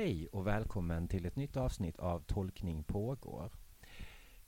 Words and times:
Hej 0.00 0.28
och 0.32 0.46
välkommen 0.46 1.08
till 1.08 1.26
ett 1.26 1.36
nytt 1.36 1.56
avsnitt 1.56 1.98
av 1.98 2.20
Tolkning 2.20 2.84
pågår. 2.84 3.52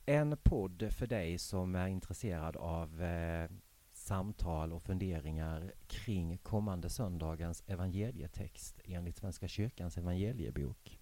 En 0.05 0.37
podd 0.43 0.87
för 0.91 1.07
dig 1.07 1.37
som 1.37 1.75
är 1.75 1.87
intresserad 1.87 2.55
av 2.55 3.03
eh, 3.03 3.49
samtal 3.91 4.73
och 4.73 4.83
funderingar 4.83 5.73
kring 5.87 6.37
kommande 6.37 6.89
söndagens 6.89 7.63
evangelietext 7.67 8.81
enligt 8.85 9.17
Svenska 9.17 9.47
kyrkans 9.47 9.97
evangeliebok. 9.97 10.99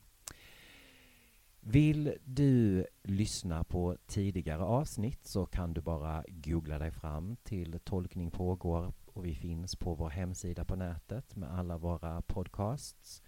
Vill 1.59 2.13
du 2.23 2.85
lyssna 3.03 3.63
på 3.63 3.97
tidigare 4.07 4.63
avsnitt 4.63 5.25
så 5.25 5.45
kan 5.45 5.73
du 5.73 5.81
bara 5.81 6.23
googla 6.27 6.79
dig 6.79 6.91
fram 6.91 7.35
till 7.43 7.79
Tolkning 7.79 8.31
pågår 8.31 8.93
och 9.05 9.25
vi 9.25 9.35
finns 9.35 9.75
på 9.75 9.95
vår 9.95 10.09
hemsida 10.09 10.65
på 10.65 10.75
nätet 10.75 11.35
med 11.35 11.51
alla 11.51 11.77
våra 11.77 12.21
podcasts. 12.21 13.21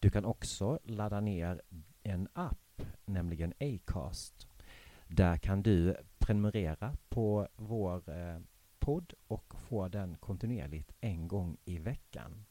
Du 0.00 0.10
kan 0.10 0.24
också 0.24 0.78
ladda 0.84 1.20
ner 1.20 1.62
en 2.02 2.28
app, 2.32 2.82
nämligen 3.04 3.54
Acast. 3.60 4.46
Där 5.08 5.36
kan 5.36 5.62
du 5.62 5.96
prenumerera 6.18 6.96
på 7.08 7.48
vår 7.56 8.10
eh, 8.10 8.38
podd 8.78 9.12
och 9.26 9.54
få 9.68 9.88
den 9.88 10.16
kontinuerligt 10.16 10.92
en 11.00 11.28
gång 11.28 11.56
i 11.64 11.78
veckan. 11.78 12.44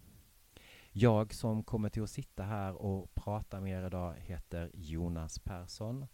Jag 0.91 1.33
som 1.33 1.63
kommer 1.63 1.89
till 1.89 2.03
att 2.03 2.09
sitta 2.09 2.43
här 2.43 2.73
och 2.73 3.13
prata 3.13 3.61
med 3.61 3.81
er 3.81 3.87
idag 3.87 4.15
heter 4.17 4.71
Jonas 4.73 5.39
Persson 5.39 6.07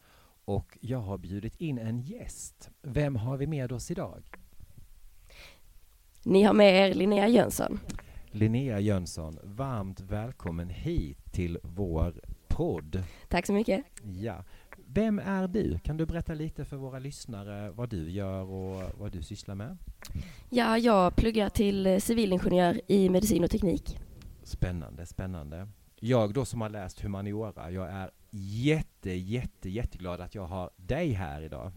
och 0.45 0.77
jag 0.81 0.99
har 0.99 1.17
bjudit 1.17 1.55
in 1.55 1.77
en 1.77 1.99
gäst. 1.99 2.69
Vem 2.81 3.15
har 3.15 3.37
vi 3.37 3.47
med 3.47 3.71
oss 3.71 3.91
idag? 3.91 4.23
Ni 6.23 6.43
har 6.43 6.53
med 6.53 6.89
er 6.89 6.93
Linnea 6.93 7.27
Jönsson. 7.27 7.79
Linnea 8.35 8.79
Jönsson, 8.79 9.39
varmt 9.43 9.99
välkommen 9.99 10.69
hit 10.69 11.33
till 11.33 11.57
vår 11.63 12.21
podd. 12.47 13.03
Tack 13.29 13.45
så 13.45 13.53
mycket. 13.53 13.83
Ja. 14.03 14.43
Vem 14.87 15.19
är 15.19 15.47
du? 15.47 15.79
Kan 15.79 15.97
du 15.97 16.05
berätta 16.05 16.33
lite 16.33 16.65
för 16.65 16.77
våra 16.77 16.99
lyssnare 16.99 17.71
vad 17.71 17.89
du 17.89 18.11
gör 18.11 18.41
och 18.41 18.83
vad 18.99 19.11
du 19.11 19.21
sysslar 19.21 19.55
med? 19.55 19.77
Ja, 20.49 20.77
jag 20.77 21.15
pluggar 21.15 21.49
till 21.49 22.01
civilingenjör 22.01 22.81
i 22.87 23.09
medicin 23.09 23.43
och 23.43 23.51
teknik. 23.51 23.99
Spännande, 24.43 25.05
spännande. 25.05 25.67
Jag 25.99 26.33
då 26.33 26.45
som 26.45 26.61
har 26.61 26.69
läst 26.69 27.01
humaniora, 27.01 27.71
jag 27.71 27.89
är 27.91 28.11
jätte, 28.31 29.11
jätte, 29.11 29.69
jätteglad 29.69 30.21
att 30.21 30.35
jag 30.35 30.45
har 30.45 30.69
dig 30.75 31.11
här 31.11 31.41
idag. 31.41 31.71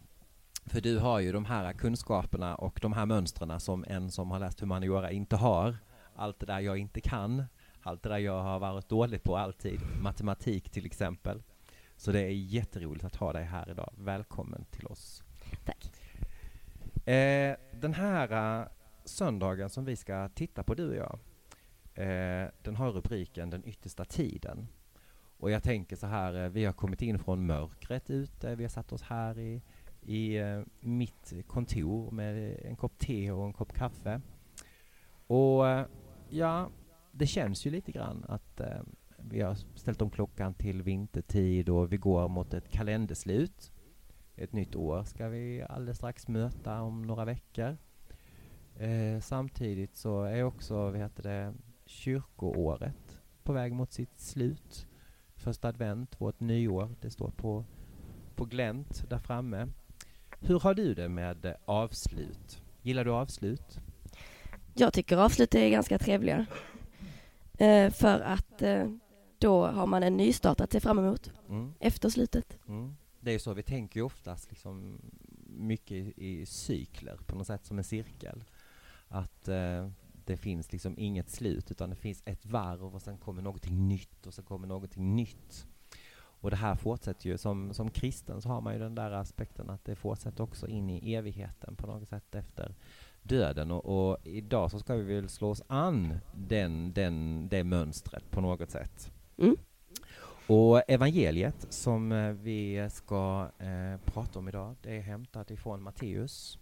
För 0.67 0.81
du 0.81 0.99
har 0.99 1.21
ju 1.21 1.33
de 1.33 1.45
här 1.45 1.73
kunskaperna 1.73 2.55
och 2.55 2.79
de 2.83 2.93
här 2.93 3.07
mönstren 3.07 3.61
som 3.61 3.85
en 3.89 4.11
som 4.11 4.31
har 4.31 4.39
läst 4.39 4.61
humaniora 4.61 5.11
inte 5.11 5.37
har. 5.37 5.77
Allt 6.17 6.39
det 6.41 6.47
där 6.47 6.61
jag 6.61 6.79
inte 6.79 7.01
kan, 7.01 7.45
allt 7.83 8.03
det 8.03 8.09
där 8.09 8.19
jag 8.19 8.43
har 8.43 8.59
varit 8.59 8.89
dålig 8.89 9.23
på 9.23 9.37
alltid, 9.37 9.81
matematik 10.03 10.71
till 10.71 10.87
exempel. 10.87 11.43
Så 11.97 12.13
det 12.13 12.21
är 12.21 12.31
jätteroligt 12.31 13.05
att 13.05 13.17
ha 13.17 13.33
dig 13.33 13.45
här 13.45 13.71
idag. 13.71 13.93
Välkommen 13.99 14.65
till 14.71 14.87
oss. 14.87 15.23
Tack. 15.65 15.93
Eh, 17.09 17.57
den 17.81 17.95
här 17.95 18.61
uh, 18.61 18.69
söndagen 19.05 19.71
som 19.71 19.85
vi 19.85 19.97
ska 19.97 20.29
titta 20.29 20.63
på, 20.63 20.75
du 20.75 20.89
och 20.89 20.97
jag, 20.97 21.19
eh, 21.95 22.49
den 22.63 22.77
har 22.77 22.91
rubriken 22.91 23.51
Den 23.51 23.69
yttersta 23.69 24.05
tiden. 24.05 24.69
Och 25.39 25.51
jag 25.51 25.63
tänker 25.63 25.97
så 25.97 26.07
här, 26.07 26.45
eh, 26.45 26.51
vi 26.51 26.65
har 26.65 26.73
kommit 26.73 27.03
in 27.03 27.19
från 27.19 27.47
mörkret 27.47 28.11
ute, 28.11 28.55
vi 28.55 28.65
har 28.65 28.69
satt 28.69 28.93
oss 28.93 29.03
här 29.03 29.39
i, 29.39 29.63
i 30.03 30.37
eh, 30.37 30.63
mitt 30.81 31.33
kontor 31.47 32.11
med 32.11 32.61
en 32.65 32.77
kopp 32.77 32.99
te 32.99 33.31
och 33.31 33.47
en 33.47 33.53
kopp 33.53 33.73
kaffe. 33.73 34.21
Och 35.27 35.69
eh, 35.69 35.87
ja, 36.29 36.71
det 37.13 37.27
känns 37.27 37.67
ju 37.67 37.71
lite 37.71 37.93
grann 37.93 38.25
att 38.29 38.61
eh, 38.61 38.81
vi 39.19 39.41
har 39.41 39.55
ställt 39.55 40.03
om 40.03 40.11
klockan 40.11 40.55
till 40.55 40.83
vintertid 40.83 41.69
och 41.69 41.93
vi 41.93 41.97
går 41.97 42.29
mot 42.29 42.55
ett 42.55 42.71
kalenderslut. 42.71 43.73
Ett 44.37 44.53
nytt 44.53 44.77
år 44.77 45.05
ska 45.05 45.29
vi 45.29 45.63
alldeles 45.63 45.97
strax 45.97 46.29
möta 46.29 46.81
om 46.81 47.03
några 47.03 47.25
veckor. 47.25 47.77
Eh, 48.77 49.21
samtidigt 49.21 49.97
så 49.97 50.23
är 50.23 50.43
också, 50.43 50.75
vad 50.75 50.97
heter 50.97 51.23
det, 51.23 51.55
kyrkoåret 51.87 53.21
på 53.43 53.53
väg 53.53 53.73
mot 53.73 53.93
sitt 53.93 54.21
slut. 54.21 54.87
Första 55.37 55.69
advent, 55.69 56.21
vårt 56.21 56.41
nyår, 56.41 56.95
det 57.01 57.11
står 57.11 57.31
på, 57.31 57.65
på 58.35 58.45
glänt 58.45 59.11
där 59.11 59.19
framme. 59.19 59.69
Hur 60.41 60.61
har 60.61 60.75
du 60.75 60.95
det 60.95 61.09
med 61.09 61.45
eh, 61.45 61.55
avslut? 61.65 62.63
Gillar 62.83 63.05
du 63.05 63.11
avslut? 63.11 63.81
Jag 64.79 64.93
tycker 64.93 65.17
avslut 65.17 65.55
är 65.55 65.71
ganska 65.71 65.99
trevliga. 65.99 66.47
Eh, 67.59 67.91
för 67.91 68.21
att 68.21 68.63
eh, 68.63 68.91
då 69.39 69.67
har 69.67 69.87
man 69.87 70.03
en 70.03 70.17
nystart 70.17 70.61
att 70.61 70.73
se 70.73 70.81
fram 70.81 70.99
emot 70.99 71.31
Mm. 71.49 71.75
efter 71.81 72.09
slutet. 72.09 72.59
Mm. 72.69 72.97
Det 73.21 73.31
är 73.31 73.33
ju 73.33 73.39
så, 73.39 73.55
vi 73.55 73.63
tänker 73.63 74.01
ju 74.01 74.05
oftast 74.07 74.51
liksom 74.51 75.01
mycket 75.47 75.93
i, 75.93 76.15
i 76.17 76.47
cykler 76.47 77.17
på 77.27 77.37
något 77.37 77.47
sätt 77.47 77.67
som 77.67 77.79
en 77.79 77.85
cirkel. 77.85 78.45
Att 79.09 79.49
eh, 79.49 79.89
det 80.25 80.37
finns 80.37 80.73
liksom 80.73 80.99
inget 80.99 81.31
slut 81.31 81.71
utan 81.71 81.91
det 81.91 81.97
finns 81.97 82.23
ett 82.25 82.47
varv 82.47 82.95
och 82.95 83.03
sen 83.03 83.19
kommer 83.19 83.43
någonting 83.43 83.89
nytt 83.89 84.27
och 84.27 84.35
sen 84.35 84.45
kommer 84.45 84.67
någonting 84.69 85.17
nytt. 85.17 85.67
Och 86.41 86.51
det 86.51 86.57
här 86.57 86.75
fortsätter 86.75 87.27
ju, 87.27 87.39
som, 87.39 87.75
som 87.75 87.91
kristen 87.91 88.43
så 88.43 88.49
har 88.49 88.61
man 88.61 88.73
ju 88.73 88.79
den 88.79 88.95
där 88.95 89.11
aspekten 89.11 89.71
att 89.71 89.85
det 89.85 89.97
fortsätter 89.97 90.45
också 90.45 90.69
in 90.69 90.91
i 90.91 91.15
evigheten 91.15 91.77
på 91.77 91.87
något 91.87 92.09
sätt 92.09 92.35
efter 92.35 92.75
döden 93.27 93.71
och, 93.71 94.09
och 94.09 94.19
idag 94.25 94.71
så 94.71 94.79
ska 94.79 94.95
vi 94.95 95.15
väl 95.15 95.29
slå 95.29 95.51
oss 95.51 95.63
an 95.67 96.19
den, 96.35 96.93
den, 96.93 97.49
det 97.49 97.65
mönstret 97.65 98.31
på 98.31 98.41
något 98.41 98.71
sätt. 98.71 99.13
Mm. 99.39 99.57
Och 100.47 100.83
evangeliet 100.91 101.67
som 101.69 102.13
eh, 102.13 102.33
vi 102.33 102.89
ska 102.91 103.51
eh, 103.59 104.01
prata 104.05 104.39
om 104.39 104.49
idag, 104.49 104.77
det 104.83 104.97
är 104.97 105.01
hämtat 105.01 105.51
ifrån 105.51 105.83
Matteus 105.83 106.59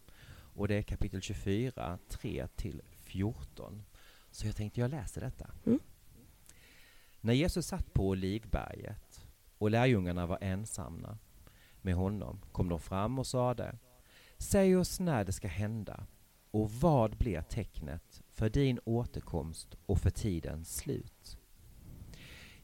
och 0.55 0.69
det 0.69 0.75
är 0.75 0.83
kapitel 0.83 1.21
24, 1.21 1.99
3 2.09 2.47
till 2.57 2.83
14. 2.93 3.85
Så 4.31 4.47
jag 4.47 4.57
tänkte 4.57 4.81
jag 4.81 4.91
läser 4.91 5.21
detta. 5.21 5.51
Mm. 5.67 5.79
När 7.21 7.33
Jesus 7.33 7.67
satt 7.67 7.95
på 7.95 8.09
Olivberget 8.09 9.27
och 9.59 9.71
lärjungarna 9.71 10.27
var 10.27 10.39
ensamma 10.41 11.19
med 11.83 11.95
honom 11.95 12.41
kom 12.53 12.69
de 12.69 12.81
fram 12.81 13.19
och 13.19 13.27
sade 13.27 13.79
Säg 14.39 14.77
oss 14.77 15.01
när 15.01 15.25
det 15.25 15.33
ska 15.33 15.49
hända 15.49 16.07
och 16.55 16.71
vad 16.71 17.17
blir 17.17 17.43
tecknet 17.43 18.23
för 18.33 18.49
din 18.49 18.81
återkomst 18.85 19.75
och 19.87 19.99
för 19.99 20.11
tidens 20.11 20.77
slut? 20.77 21.39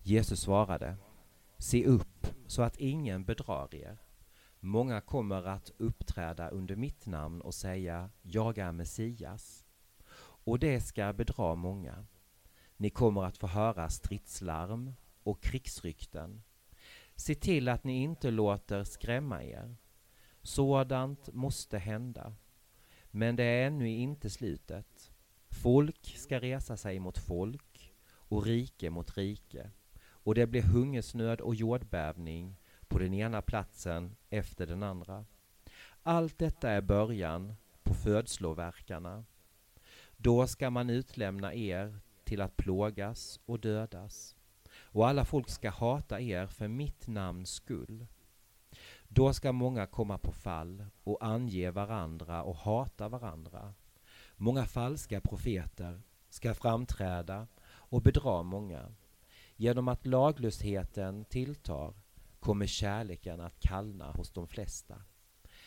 Jesus 0.03 0.41
svarade 0.41 0.97
Se 1.59 1.85
upp 1.87 2.27
så 2.47 2.63
att 2.63 2.77
ingen 2.77 3.25
bedrar 3.25 3.75
er. 3.75 3.99
Många 4.61 5.01
kommer 5.01 5.47
att 5.47 5.71
uppträda 5.79 6.49
under 6.49 6.77
mitt 6.77 7.07
namn 7.07 7.41
och 7.41 7.55
säga 7.55 8.11
Jag 8.23 8.59
är 8.59 8.73
Messias. 8.73 9.65
Och 10.45 10.59
det 10.59 10.81
ska 10.81 11.13
bedra 11.13 11.55
många. 11.55 12.07
Ni 12.77 12.91
kommer 12.91 13.25
att 13.25 13.39
få 13.39 13.47
höra 13.47 13.89
stridslarm 13.89 14.95
och 15.23 15.43
krigsrykten. 15.43 16.43
Se 17.15 17.35
till 17.35 17.69
att 17.69 17.85
ni 17.85 18.03
inte 18.03 18.31
låter 18.31 18.85
skrämma 18.85 19.43
er. 19.43 19.77
Sådant 20.43 21.33
måste 21.33 21.79
hända. 21.79 22.35
Men 23.11 23.37
det 23.37 23.45
är 23.45 23.67
ännu 23.67 23.89
inte 23.89 24.31
slutet. 24.31 25.13
Folk 25.49 26.17
ska 26.17 26.41
resa 26.41 26.77
sig 26.77 26.99
mot 26.99 27.19
folk 27.19 27.95
och 28.13 28.45
rike 28.47 28.91
mot 28.91 29.17
rike 29.17 29.71
och 30.03 30.35
det 30.35 30.47
blir 30.47 30.63
hungersnöd 30.63 31.41
och 31.41 31.55
jordbävning 31.55 32.57
på 32.89 32.99
den 32.99 33.15
ena 33.15 33.43
platsen 33.43 34.17
efter 34.31 34.67
den 34.67 34.83
andra. 34.83 35.25
Allt 36.03 36.39
detta 36.39 36.71
är 36.71 36.81
början 36.81 37.55
på 37.83 37.95
födslovärkarna. 37.95 39.25
Då 40.17 40.47
ska 40.47 40.71
man 40.71 40.91
utlämna 40.91 41.55
er 41.55 41.99
till 42.25 42.41
att 42.41 42.57
plågas 42.57 43.41
och 43.47 43.61
dödas 43.61 44.37
och 44.93 45.09
alla 45.09 45.25
folk 45.25 45.49
ska 45.49 45.71
hata 45.71 46.21
er 46.21 46.47
för 46.47 46.69
mitt 46.69 47.07
namns 47.07 47.51
skull. 47.51 48.07
Då 49.13 49.33
ska 49.33 49.53
många 49.53 49.87
komma 49.87 50.19
på 50.19 50.33
fall 50.33 50.87
och 51.05 51.25
ange 51.25 51.71
varandra 51.71 52.43
och 52.43 52.57
hata 52.57 53.09
varandra. 53.09 53.75
Många 54.37 54.65
falska 54.65 55.21
profeter 55.21 56.03
ska 56.29 56.55
framträda 56.55 57.47
och 57.67 58.03
bedra 58.03 58.43
många. 58.43 58.95
Genom 59.57 59.89
att 59.89 60.07
laglösheten 60.07 61.25
tilltar 61.25 61.95
kommer 62.41 62.67
kärleken 62.67 63.41
att 63.41 63.61
kallna 63.61 64.13
hos 64.13 64.31
de 64.31 64.47
flesta. 64.47 65.03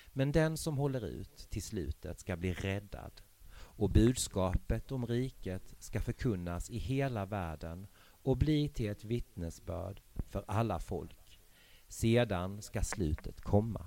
Men 0.07 0.31
den 0.31 0.57
som 0.57 0.77
håller 0.77 1.05
ut 1.05 1.37
till 1.49 1.63
slutet 1.63 2.19
ska 2.19 2.35
bli 2.35 2.53
räddad 2.53 3.21
och 3.55 3.89
budskapet 3.89 4.91
om 4.91 5.07
riket 5.07 5.75
ska 5.79 6.01
förkunnas 6.01 6.69
i 6.69 6.77
hela 6.77 7.25
världen 7.25 7.87
och 8.23 8.37
bli 8.37 8.69
till 8.69 8.89
ett 8.89 9.03
vittnesbörd 9.03 10.01
för 10.29 10.43
alla 10.47 10.79
folk. 10.79 11.22
Sedan 11.93 12.61
ska 12.61 12.81
slutet 12.81 13.41
komma. 13.41 13.85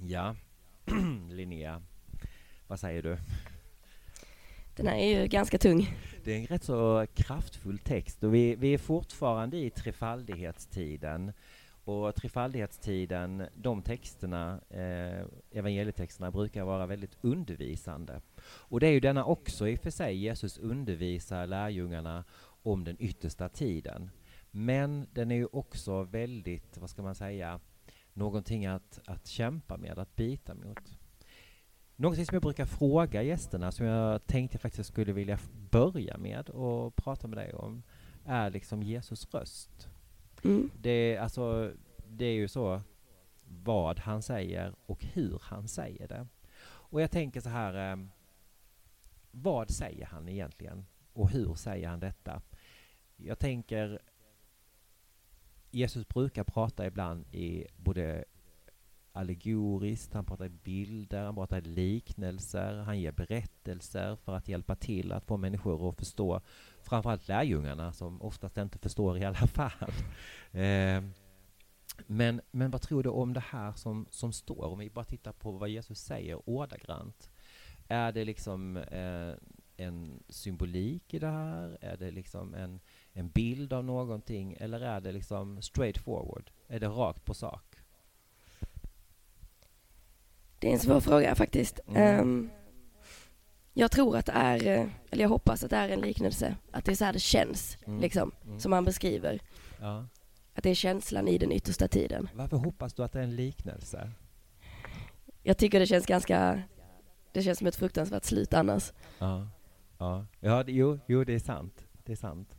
Ja, 0.00 0.36
Linnea, 1.30 1.82
vad 2.66 2.80
säger 2.80 3.02
du? 3.02 3.18
Den 4.76 4.86
här 4.86 4.96
är 4.96 5.20
ju 5.20 5.26
ganska 5.26 5.58
tung. 5.58 5.96
Det 6.24 6.32
är 6.32 6.38
en 6.38 6.46
rätt 6.46 6.64
så 6.64 7.06
kraftfull 7.14 7.78
text 7.78 8.24
och 8.24 8.34
vi, 8.34 8.54
vi 8.54 8.74
är 8.74 8.78
fortfarande 8.78 9.56
i 9.56 9.70
trefaldighetstiden. 9.70 11.32
Och 11.84 12.14
trefaldighetstiden, 12.14 13.46
de 13.54 13.82
texterna, 13.82 14.60
eh, 14.70 15.26
evangelietexterna 15.58 16.30
brukar 16.30 16.64
vara 16.64 16.86
väldigt 16.86 17.16
undervisande. 17.20 18.20
Och 18.44 18.80
det 18.80 18.86
är 18.86 18.92
ju 18.92 19.00
denna 19.00 19.24
också 19.24 19.68
i 19.68 19.76
och 19.76 19.80
för 19.80 19.90
sig, 19.90 20.16
Jesus 20.16 20.58
undervisar 20.58 21.46
lärjungarna 21.46 22.24
om 22.62 22.84
den 22.84 22.96
yttersta 22.98 23.48
tiden. 23.48 24.10
Men 24.54 25.06
den 25.12 25.30
är 25.30 25.34
ju 25.34 25.46
också 25.46 26.02
väldigt, 26.02 26.78
vad 26.78 26.90
ska 26.90 27.02
man 27.02 27.14
säga, 27.14 27.60
någonting 28.12 28.66
att, 28.66 29.00
att 29.06 29.26
kämpa 29.26 29.76
med, 29.76 29.98
att 29.98 30.16
bita 30.16 30.54
mot. 30.54 30.98
Någonting 31.96 32.26
som 32.26 32.34
jag 32.34 32.42
brukar 32.42 32.66
fråga 32.66 33.22
gästerna, 33.22 33.72
som 33.72 33.86
jag 33.86 34.26
tänkte 34.26 34.58
faktiskt 34.58 34.88
skulle 34.88 35.12
vilja 35.12 35.38
börja 35.70 36.18
med 36.18 36.48
och 36.48 36.96
prata 36.96 37.28
med 37.28 37.38
dig 37.38 37.52
om, 37.52 37.82
är 38.26 38.50
liksom 38.50 38.82
Jesus 38.82 39.34
röst. 39.34 39.88
Mm. 40.44 40.70
Det, 40.80 41.18
alltså, 41.18 41.72
det 42.08 42.24
är 42.24 42.34
ju 42.34 42.48
så 42.48 42.82
vad 43.44 43.98
han 43.98 44.22
säger 44.22 44.74
och 44.86 45.04
hur 45.04 45.38
han 45.42 45.68
säger 45.68 46.08
det. 46.08 46.26
Och 46.64 47.00
jag 47.00 47.10
tänker 47.10 47.40
så 47.40 47.48
här, 47.48 47.92
eh, 47.92 48.06
vad 49.30 49.70
säger 49.70 50.06
han 50.06 50.28
egentligen? 50.28 50.86
Och 51.12 51.30
hur 51.30 51.54
säger 51.54 51.88
han 51.88 52.00
detta? 52.00 52.42
Jag 53.16 53.38
tänker, 53.38 54.00
Jesus 55.72 56.08
brukar 56.08 56.44
prata 56.44 56.86
ibland 56.86 57.34
i 57.34 57.66
både 57.76 58.24
allegoriskt, 59.12 60.14
han 60.14 60.24
pratar 60.24 60.44
i 60.44 60.48
bilder, 60.48 61.24
han 61.24 61.34
pratar 61.34 61.58
i 61.58 61.60
liknelser, 61.60 62.74
han 62.74 63.00
ger 63.00 63.12
berättelser 63.12 64.16
för 64.16 64.34
att 64.34 64.48
hjälpa 64.48 64.76
till 64.76 65.12
att 65.12 65.24
få 65.24 65.36
människor 65.36 65.88
att 65.88 65.96
förstå, 65.96 66.40
framförallt 66.82 67.28
lärjungarna 67.28 67.92
som 67.92 68.22
oftast 68.22 68.56
inte 68.56 68.78
förstår 68.78 69.18
i 69.18 69.24
alla 69.24 69.46
fall. 69.46 69.70
Eh, 70.52 71.02
men, 72.06 72.40
men 72.50 72.70
vad 72.70 72.82
tror 72.82 73.02
du 73.02 73.08
om 73.08 73.32
det 73.32 73.44
här 73.50 73.72
som, 73.72 74.06
som 74.10 74.32
står? 74.32 74.64
Om 74.64 74.78
vi 74.78 74.90
bara 74.90 75.04
tittar 75.04 75.32
på 75.32 75.50
vad 75.50 75.68
Jesus 75.68 75.98
säger 75.98 76.48
ordagrant. 76.48 77.30
Är 77.88 78.12
det 78.12 78.24
liksom 78.24 78.76
eh, 78.76 79.34
en 79.76 80.22
symbolik 80.28 81.14
i 81.14 81.18
det 81.18 81.26
här? 81.30 81.78
Är 81.80 81.96
det 81.96 82.10
liksom 82.10 82.54
en, 82.54 82.80
en 83.12 83.28
bild 83.28 83.72
av 83.72 83.84
någonting? 83.84 84.56
Eller 84.60 84.80
är 84.80 85.00
det 85.00 85.12
liksom 85.12 85.62
straight 85.62 85.98
forward? 85.98 86.50
Är 86.68 86.80
det 86.80 86.86
rakt 86.88 87.24
på 87.24 87.34
sak? 87.34 87.64
Det 90.58 90.68
är 90.68 90.72
en 90.72 90.78
svår 90.78 91.00
fråga 91.00 91.34
faktiskt. 91.34 91.80
Mm. 91.88 92.20
Ehm, 92.20 92.50
jag 93.74 93.90
tror 93.90 94.16
att 94.16 94.26
det 94.26 94.32
är, 94.32 94.66
eh, 94.66 94.86
eller 95.10 95.22
jag 95.22 95.28
hoppas 95.28 95.64
att 95.64 95.70
det 95.70 95.76
är 95.76 95.88
en 95.88 96.00
liknelse. 96.00 96.56
Att 96.70 96.84
det 96.84 96.92
är 96.92 96.96
så 96.96 97.04
här 97.04 97.12
det 97.12 97.18
känns, 97.20 97.78
Mm. 97.86 98.00
liksom, 98.00 98.32
Mm. 98.44 98.60
som 98.60 98.72
han 98.72 98.84
beskriver. 98.84 99.40
Ja. 99.80 100.06
Att 100.54 100.62
det 100.62 100.70
är 100.70 100.74
känslan 100.74 101.28
i 101.28 101.38
den 101.38 101.52
yttersta 101.52 101.88
tiden. 101.88 102.28
Varför 102.34 102.56
hoppas 102.56 102.94
du 102.94 103.02
att 103.04 103.12
det 103.12 103.18
är 103.18 103.22
en 103.22 103.36
liknelse? 103.36 104.10
Jag 105.42 105.58
tycker 105.58 105.80
det 105.80 105.86
känns 105.86 106.06
ganska, 106.06 106.62
det 107.32 107.42
känns 107.42 107.58
som 107.58 107.66
ett 107.66 107.76
fruktansvärt 107.76 108.24
slut 108.24 108.54
annars. 108.54 108.92
Ja, 109.18 109.48
ja. 110.02 110.26
ja 110.40 110.62
det, 110.62 110.72
jo, 110.72 110.98
jo, 111.08 111.24
det 111.24 111.34
är 111.34 111.38
sant. 111.38 111.86
Det 112.04 112.12
är 112.12 112.16
sant. 112.16 112.56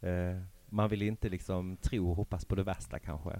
Eh, 0.00 0.40
man 0.66 0.88
vill 0.88 1.02
inte 1.02 1.28
liksom 1.28 1.76
tro 1.76 2.10
och 2.10 2.16
hoppas 2.16 2.44
på 2.44 2.54
det 2.54 2.62
värsta 2.62 2.98
kanske. 2.98 3.30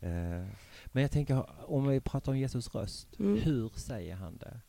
Eh, 0.00 0.44
men 0.86 1.02
jag 1.02 1.10
tänker, 1.10 1.70
om 1.70 1.86
vi 1.88 2.00
pratar 2.00 2.32
om 2.32 2.38
Jesus 2.38 2.74
röst, 2.74 3.18
Mm. 3.20 3.42
hur 3.42 3.68
säger 3.68 4.14
han 4.16 4.36
det? 4.36 4.60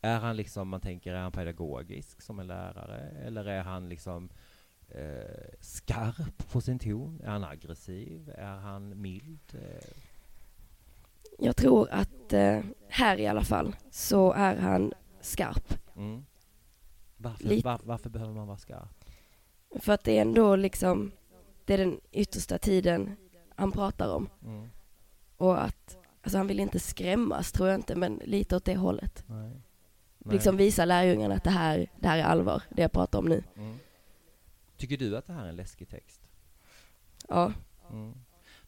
Är 0.00 0.18
han 0.18 0.36
liksom, 0.36 0.68
man 0.68 0.80
tänker, 0.80 1.14
är 1.14 1.20
han 1.22 1.32
pedagogisk 1.32 2.22
som 2.22 2.38
en 2.40 2.46
lärare? 2.46 2.98
Eller 3.26 3.44
är 3.44 3.62
han 3.62 3.88
liksom 3.88 4.28
eh, 4.88 5.54
skarp 5.60 6.50
på 6.52 6.60
sin 6.60 6.78
ton? 6.78 7.20
Är 7.24 7.30
han 7.30 7.44
aggressiv? 7.44 8.32
Är 8.38 8.56
han 8.56 9.00
mild? 9.00 9.54
Eh, 9.54 9.88
Jag 11.38 11.56
tror 11.56 11.88
att 11.90 12.32
eh, 12.32 12.60
här 12.88 13.20
i 13.20 13.26
alla 13.26 13.44
fall 13.44 13.76
så 13.90 14.32
är 14.32 14.56
han 14.56 14.92
skarp. 15.20 15.74
mm. 15.96 16.24
Varför, 17.22 17.44
Lite. 17.44 17.68
var, 17.68 17.80
varför 17.84 18.10
behöver 18.10 18.34
man 18.34 18.46
vara 18.46 18.58
skarp? 18.58 19.04
För 19.80 19.92
att 19.92 20.04
det 20.04 20.18
är 20.18 20.22
ändå 20.22 20.56
liksom, 20.56 21.12
det 21.64 21.74
är 21.74 21.78
den 21.78 22.00
yttersta 22.12 22.58
tiden 22.58 23.16
han 23.56 23.72
pratar 23.72 24.14
om. 24.14 24.28
Mm. 24.44 24.68
Och 25.36 25.62
att, 25.64 25.98
alltså 26.22 26.38
han 26.38 26.46
vill 26.46 26.60
inte 26.60 26.80
skrämmas 26.80 27.52
tror 27.52 27.68
jag 27.68 27.78
inte, 27.78 27.96
men 27.96 28.20
lite 28.24 28.56
åt 28.56 28.64
det 28.64 28.76
hållet. 28.76 29.24
Nej. 29.26 29.60
Liksom 30.24 30.56
visa 30.56 30.84
lärjungarna 30.84 31.34
att 31.34 31.44
det 31.44 31.50
här, 31.50 31.86
det 32.00 32.08
här 32.08 32.18
är 32.18 32.22
allvar, 32.22 32.62
det 32.70 32.82
jag 32.82 32.92
pratar 32.92 33.18
om 33.18 33.24
nu. 33.24 33.44
Mm. 33.56 33.78
Tycker 34.76 34.96
du 34.96 35.16
att 35.16 35.26
det 35.26 35.32
här 35.32 35.44
är 35.44 35.48
en 35.48 35.56
läskig 35.56 35.88
text? 35.88 36.28
Ja, 37.28 37.52
Mm. 37.90 38.14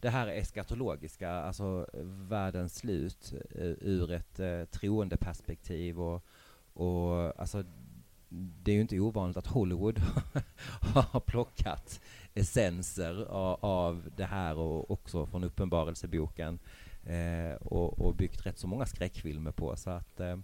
Det 0.00 0.10
här 0.10 0.26
är 0.26 0.40
eskatologiska, 0.40 1.30
alltså 1.30 1.86
världens 2.28 2.76
slut 2.76 3.34
eh, 3.50 3.74
ur 3.80 4.12
ett 4.12 4.40
eh, 4.40 4.64
troendeperspektiv 4.64 6.00
och, 6.00 6.24
och 6.72 7.40
alltså 7.40 7.64
det 8.62 8.70
är 8.70 8.74
ju 8.74 8.80
inte 8.80 9.00
ovanligt 9.00 9.36
att 9.36 9.46
Hollywood 9.46 9.98
har 10.80 11.20
plockat 11.20 12.00
essenser 12.34 13.24
av, 13.24 13.58
av 13.64 14.10
det 14.16 14.24
här 14.24 14.56
och 14.56 14.90
också 14.90 15.26
från 15.26 15.44
Uppenbarelseboken 15.44 16.58
eh, 17.04 17.54
och, 17.54 17.98
och 17.98 18.14
byggt 18.14 18.46
rätt 18.46 18.58
så 18.58 18.66
många 18.66 18.86
skräckfilmer 18.86 19.52
på 19.52 19.76
så 19.76 19.90
att 19.90 20.20
eh, 20.20 20.38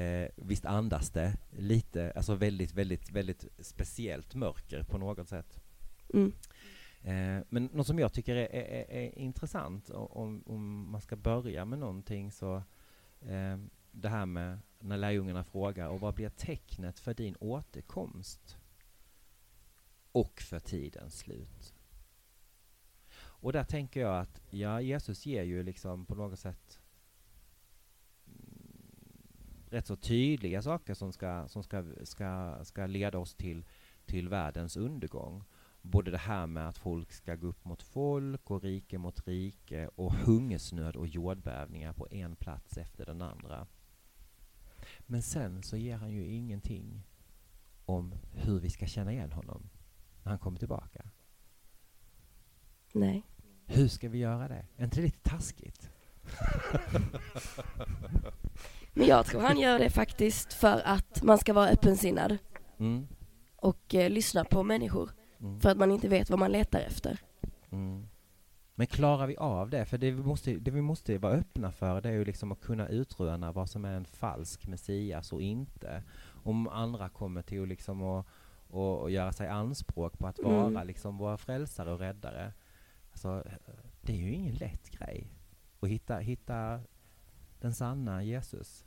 eh, 0.00 0.28
visst 0.36 0.64
andas 0.64 1.10
det 1.10 1.36
lite, 1.50 2.12
alltså 2.16 2.34
väldigt, 2.34 2.74
väldigt, 2.74 3.10
väldigt 3.10 3.44
speciellt 3.58 4.34
mörker 4.34 4.82
på 4.82 4.98
något 4.98 5.28
sätt. 5.28 5.60
mm. 6.14 6.32
Eh, 7.02 7.44
men 7.48 7.64
något 7.72 7.86
som 7.86 7.98
jag 7.98 8.12
tycker 8.12 8.36
är, 8.36 8.54
är, 8.54 8.64
är, 8.64 8.90
är 8.90 9.18
intressant 9.18 9.90
om, 9.90 10.42
om 10.46 10.90
man 10.90 11.00
ska 11.00 11.16
börja 11.16 11.64
med 11.64 11.78
någonting 11.78 12.32
så 12.32 12.56
eh, 13.20 13.58
det 13.90 14.08
här 14.08 14.26
med 14.26 14.58
när 14.78 14.96
lärjungarna 14.96 15.44
frågar 15.44 15.88
och 15.88 16.00
vad 16.00 16.14
blir 16.14 16.28
tecknet 16.28 17.00
för 17.00 17.14
din 17.14 17.36
återkomst 17.40 18.58
och 20.12 20.40
för 20.40 20.58
tidens 20.58 21.18
slut? 21.18 21.74
Och 23.20 23.52
där 23.52 23.64
tänker 23.64 24.00
jag 24.00 24.20
att 24.20 24.40
ja, 24.50 24.80
Jesus 24.80 25.26
ger 25.26 25.42
ju 25.42 25.62
liksom 25.62 26.06
på 26.06 26.14
något 26.14 26.38
sätt 26.38 26.80
mm, 28.26 28.82
rätt 29.70 29.86
så 29.86 29.96
tydliga 29.96 30.62
saker 30.62 30.94
som 30.94 31.12
ska, 31.12 31.48
som 31.48 31.62
ska, 31.62 31.84
ska, 32.02 32.58
ska 32.64 32.86
leda 32.86 33.18
oss 33.18 33.34
till, 33.34 33.64
till 34.06 34.28
världens 34.28 34.76
undergång 34.76 35.44
både 35.82 36.10
det 36.10 36.18
här 36.18 36.46
med 36.46 36.68
att 36.68 36.78
folk 36.78 37.12
ska 37.12 37.34
gå 37.34 37.46
upp 37.46 37.64
mot 37.64 37.82
folk 37.82 38.50
och 38.50 38.62
rike 38.62 38.98
mot 38.98 39.28
rike 39.28 39.88
och 39.88 40.12
hungersnöd 40.12 40.96
och 40.96 41.06
jordbävningar 41.06 41.92
på 41.92 42.08
en 42.10 42.36
plats 42.36 42.78
efter 42.78 43.06
den 43.06 43.22
andra. 43.22 43.66
Men 45.06 45.22
sen 45.22 45.62
så 45.62 45.76
ger 45.76 45.96
han 45.96 46.10
ju 46.12 46.26
ingenting 46.26 47.02
om 47.84 48.14
hur 48.32 48.60
vi 48.60 48.70
ska 48.70 48.86
känna 48.86 49.12
igen 49.12 49.32
honom 49.32 49.68
när 50.22 50.30
han 50.30 50.38
kommer 50.38 50.58
tillbaka. 50.58 51.04
nej. 52.92 53.22
Hur 53.70 53.88
ska 53.88 54.08
vi 54.08 54.18
göra 54.18 54.48
det? 54.48 54.66
Är 54.76 54.84
inte 54.84 54.96
det 54.96 55.02
lite 55.02 55.30
taskigt? 55.30 55.90
Men 58.94 59.06
jag 59.06 59.26
tror 59.26 59.40
han 59.40 59.58
gör 59.58 59.78
det 59.78 59.90
faktiskt 59.90 60.52
för 60.52 60.82
att 60.84 61.22
man 61.22 61.38
ska 61.38 61.52
vara 61.52 61.68
öppensinnad 61.68 62.38
Mm. 62.78 63.06
och 63.56 63.94
eh, 63.94 64.10
lyssna 64.10 64.44
på 64.44 64.62
människor. 64.62 65.10
Mm. 65.40 65.60
För 65.60 65.70
att 65.70 65.76
man 65.78 65.92
inte 65.92 66.08
vet 66.08 66.30
vad 66.30 66.38
man 66.38 66.52
letar 66.52 66.80
efter. 66.80 67.18
Mm. 67.70 68.08
Men 68.78 68.86
klarar 68.86 69.26
vi 69.26 69.36
av 69.36 69.70
det? 69.70 69.84
För 69.84 69.98
det 69.98 70.10
vi, 70.10 70.22
måste, 70.22 70.54
det 70.54 70.70
vi 70.70 70.80
måste 70.80 71.18
vara 71.18 71.32
öppna 71.32 71.72
för 71.72 72.00
det 72.00 72.08
är 72.08 72.12
ju 72.12 72.24
liksom 72.24 72.52
att 72.52 72.60
kunna 72.60 72.88
utröna 72.88 73.52
vad 73.52 73.70
som 73.70 73.84
är 73.84 73.92
en 73.92 74.04
falsk 74.04 74.66
Messias 74.66 75.32
och 75.32 75.42
inte. 75.42 76.02
Om 76.44 76.68
andra 76.68 77.08
kommer 77.08 77.42
till 77.42 77.62
att 77.62 77.68
liksom 77.68 78.02
och, 78.02 78.26
och, 78.68 79.00
och 79.00 79.10
göra 79.10 79.32
sig 79.32 79.48
anspråk 79.48 80.18
på 80.18 80.26
att 80.26 80.38
vara 80.38 80.66
Mm. 80.66 80.86
liksom 80.86 81.18
våra 81.18 81.36
frälsare 81.36 81.92
och 81.92 81.98
räddare. 81.98 82.52
Alltså, 83.10 83.44
det 84.00 84.12
är 84.12 84.16
ju 84.16 84.32
ingen 84.32 84.54
lätt 84.54 84.90
grej 84.90 85.26
att 85.80 85.88
hitta, 85.88 86.18
hitta 86.18 86.80
den 87.60 87.74
sanna 87.74 88.22
Jesus. 88.22 88.84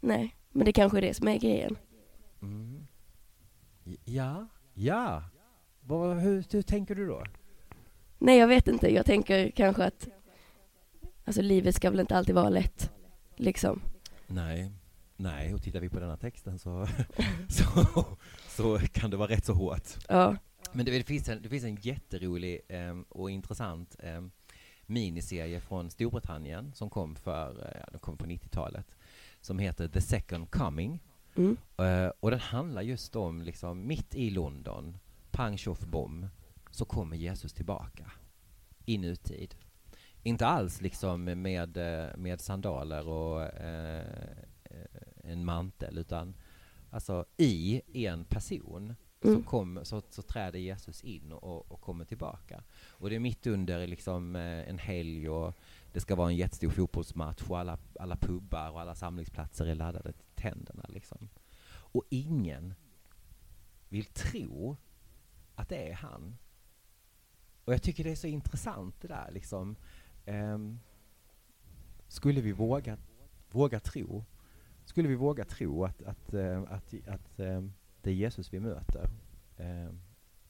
Nej, 0.00 0.36
men 0.50 0.64
det 0.64 0.72
kanske 0.72 0.98
är 0.98 1.02
det 1.02 1.14
som 1.14 1.28
är 1.28 1.38
grejen. 1.38 1.76
Mm. 2.42 2.86
Ja, 4.04 4.46
ja. 4.72 5.24
Vad, 5.80 6.16
hur, 6.16 6.44
hur 6.52 6.62
tänker 6.62 6.94
du 6.94 7.06
då? 7.06 7.24
Nej, 8.24 8.38
jag 8.38 8.46
vet 8.46 8.68
inte. 8.68 8.94
Jag 8.94 9.06
tänker 9.06 9.50
kanske 9.50 9.84
att 9.84 10.08
alltså 11.24 11.42
livet 11.42 11.74
ska 11.74 11.90
väl 11.90 12.00
inte 12.00 12.16
alltid 12.16 12.34
vara 12.34 12.48
lätt. 12.48 12.90
Liksom. 13.36 13.82
Nej, 14.26 14.72
nej, 15.16 15.54
och 15.54 15.62
tittar 15.62 15.80
vi 15.80 15.88
på 15.88 16.00
denna 16.00 16.16
texten 16.16 16.58
så, 16.58 16.86
så, 17.48 18.04
så 18.48 18.78
kan 18.78 19.10
det 19.10 19.16
vara 19.16 19.28
rätt 19.28 19.44
så 19.44 19.52
hårt. 19.52 19.88
Ja, 20.08 20.36
Men 20.72 20.86
det, 20.86 20.98
det, 20.98 21.04
finns, 21.04 21.28
en, 21.28 21.42
det 21.42 21.48
finns 21.48 21.64
en 21.64 21.76
jätterolig 21.80 22.60
eh, 22.68 22.98
och 23.08 23.30
intressant 23.30 23.96
eh, 23.98 24.22
miniserie 24.86 25.60
från 25.60 25.90
Storbritannien 25.90 26.72
som 26.74 26.90
kom, 26.90 27.16
för, 27.16 27.50
eh, 27.50 27.80
ja, 27.80 27.86
den 27.90 28.00
kom 28.00 28.16
på 28.16 28.26
90-talet 28.26 28.96
som 29.40 29.58
heter 29.58 29.88
The 29.88 30.00
Second 30.00 30.50
Coming. 30.50 31.00
Mm. 31.36 31.56
Eh, 31.78 32.12
och 32.20 32.30
den 32.30 32.40
handlar 32.40 32.82
just 32.82 33.16
om, 33.16 33.42
liksom, 33.42 33.86
mitt 33.86 34.14
i 34.14 34.30
London, 34.30 34.98
pang 35.30 35.58
tjoff 35.58 35.80
bom, 35.80 36.26
så 36.74 36.84
kommer 36.84 37.16
Jesus 37.16 37.52
tillbaka 37.52 38.10
i 38.84 38.98
nutid. 38.98 39.54
Inte 40.22 40.46
alls 40.46 40.80
liksom 40.80 41.24
med, 41.24 41.76
eh, 41.76 42.16
med 42.16 42.40
sandaler 42.40 43.08
och 43.08 43.42
eh, 43.42 44.06
en 45.24 45.44
mantel, 45.44 45.98
utan 45.98 46.34
alltså 46.90 47.24
i 47.36 47.82
en 48.06 48.24
person 48.24 48.94
Mm. 49.24 49.36
så, 49.36 49.48
kom, 49.48 49.80
så, 49.82 50.02
så 50.10 50.22
träder 50.22 50.58
Jesus 50.58 51.04
in 51.04 51.32
och, 51.32 51.72
och 51.72 51.80
kommer 51.80 52.04
tillbaka. 52.04 52.62
Och 52.88 53.10
det 53.10 53.16
är 53.16 53.20
mitt 53.20 53.46
under 53.46 53.86
liksom, 53.86 54.36
eh, 54.36 54.68
en 54.68 54.78
helg 54.78 55.28
och 55.28 55.54
det 55.92 56.00
ska 56.00 56.14
vara 56.14 56.28
en 56.28 56.36
jättestor 56.36 56.70
fotbollsmatch 56.70 57.42
och 57.42 57.58
alla, 57.58 57.78
alla 58.00 58.16
pubbar 58.16 58.70
och 58.70 58.80
alla 58.80 58.94
samlingsplatser 58.94 59.66
är 59.66 59.74
laddade 59.74 60.12
till 60.12 60.26
tänderna. 60.34 60.84
Liksom. 60.88 61.28
Och 61.66 62.04
ingen 62.10 62.74
vill 63.88 64.04
tro 64.04 64.76
att 65.54 65.68
det 65.68 65.88
är 65.90 65.94
han. 65.94 66.36
Och 67.64 67.72
jag 67.72 67.82
tycker 67.82 68.04
det 68.04 68.10
är 68.10 68.16
så 68.16 68.26
intressant 68.26 69.00
det 69.00 69.08
där 69.08 69.30
liksom. 69.32 69.76
Ehm, 70.26 70.80
skulle 72.08 72.40
vi 72.40 72.52
våga, 72.52 72.96
våga 73.50 73.80
tro? 73.80 74.24
Skulle 74.84 75.08
vi 75.08 75.14
våga 75.14 75.44
tro 75.44 75.84
att, 75.84 76.02
att, 76.02 76.34
eh, 76.34 76.62
att, 76.62 76.94
att, 77.08 77.38
ehm, 77.38 77.72
det 78.02 78.10
är 78.10 78.14
Jesus 78.14 78.52
vi 78.52 78.60
möter? 78.60 79.10
Ehm, 79.56 80.00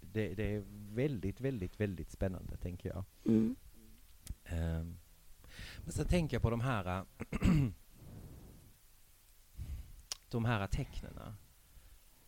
det, 0.01 0.35
det 0.35 0.55
är 0.55 0.65
väldigt, 0.95 1.41
väldigt, 1.41 1.81
väldigt 1.81 2.11
spännande, 2.11 2.57
tänker 2.57 2.89
jag. 2.89 3.05
Mm. 3.27 3.57
Ehm, 4.45 4.99
men 5.79 5.93
sen 5.93 6.07
tänker 6.07 6.35
jag 6.37 6.43
på 6.43 6.51
de 6.51 6.61
här 6.61 7.05
de 10.31 10.45
här 10.45 10.67
tecknena. 10.67 11.37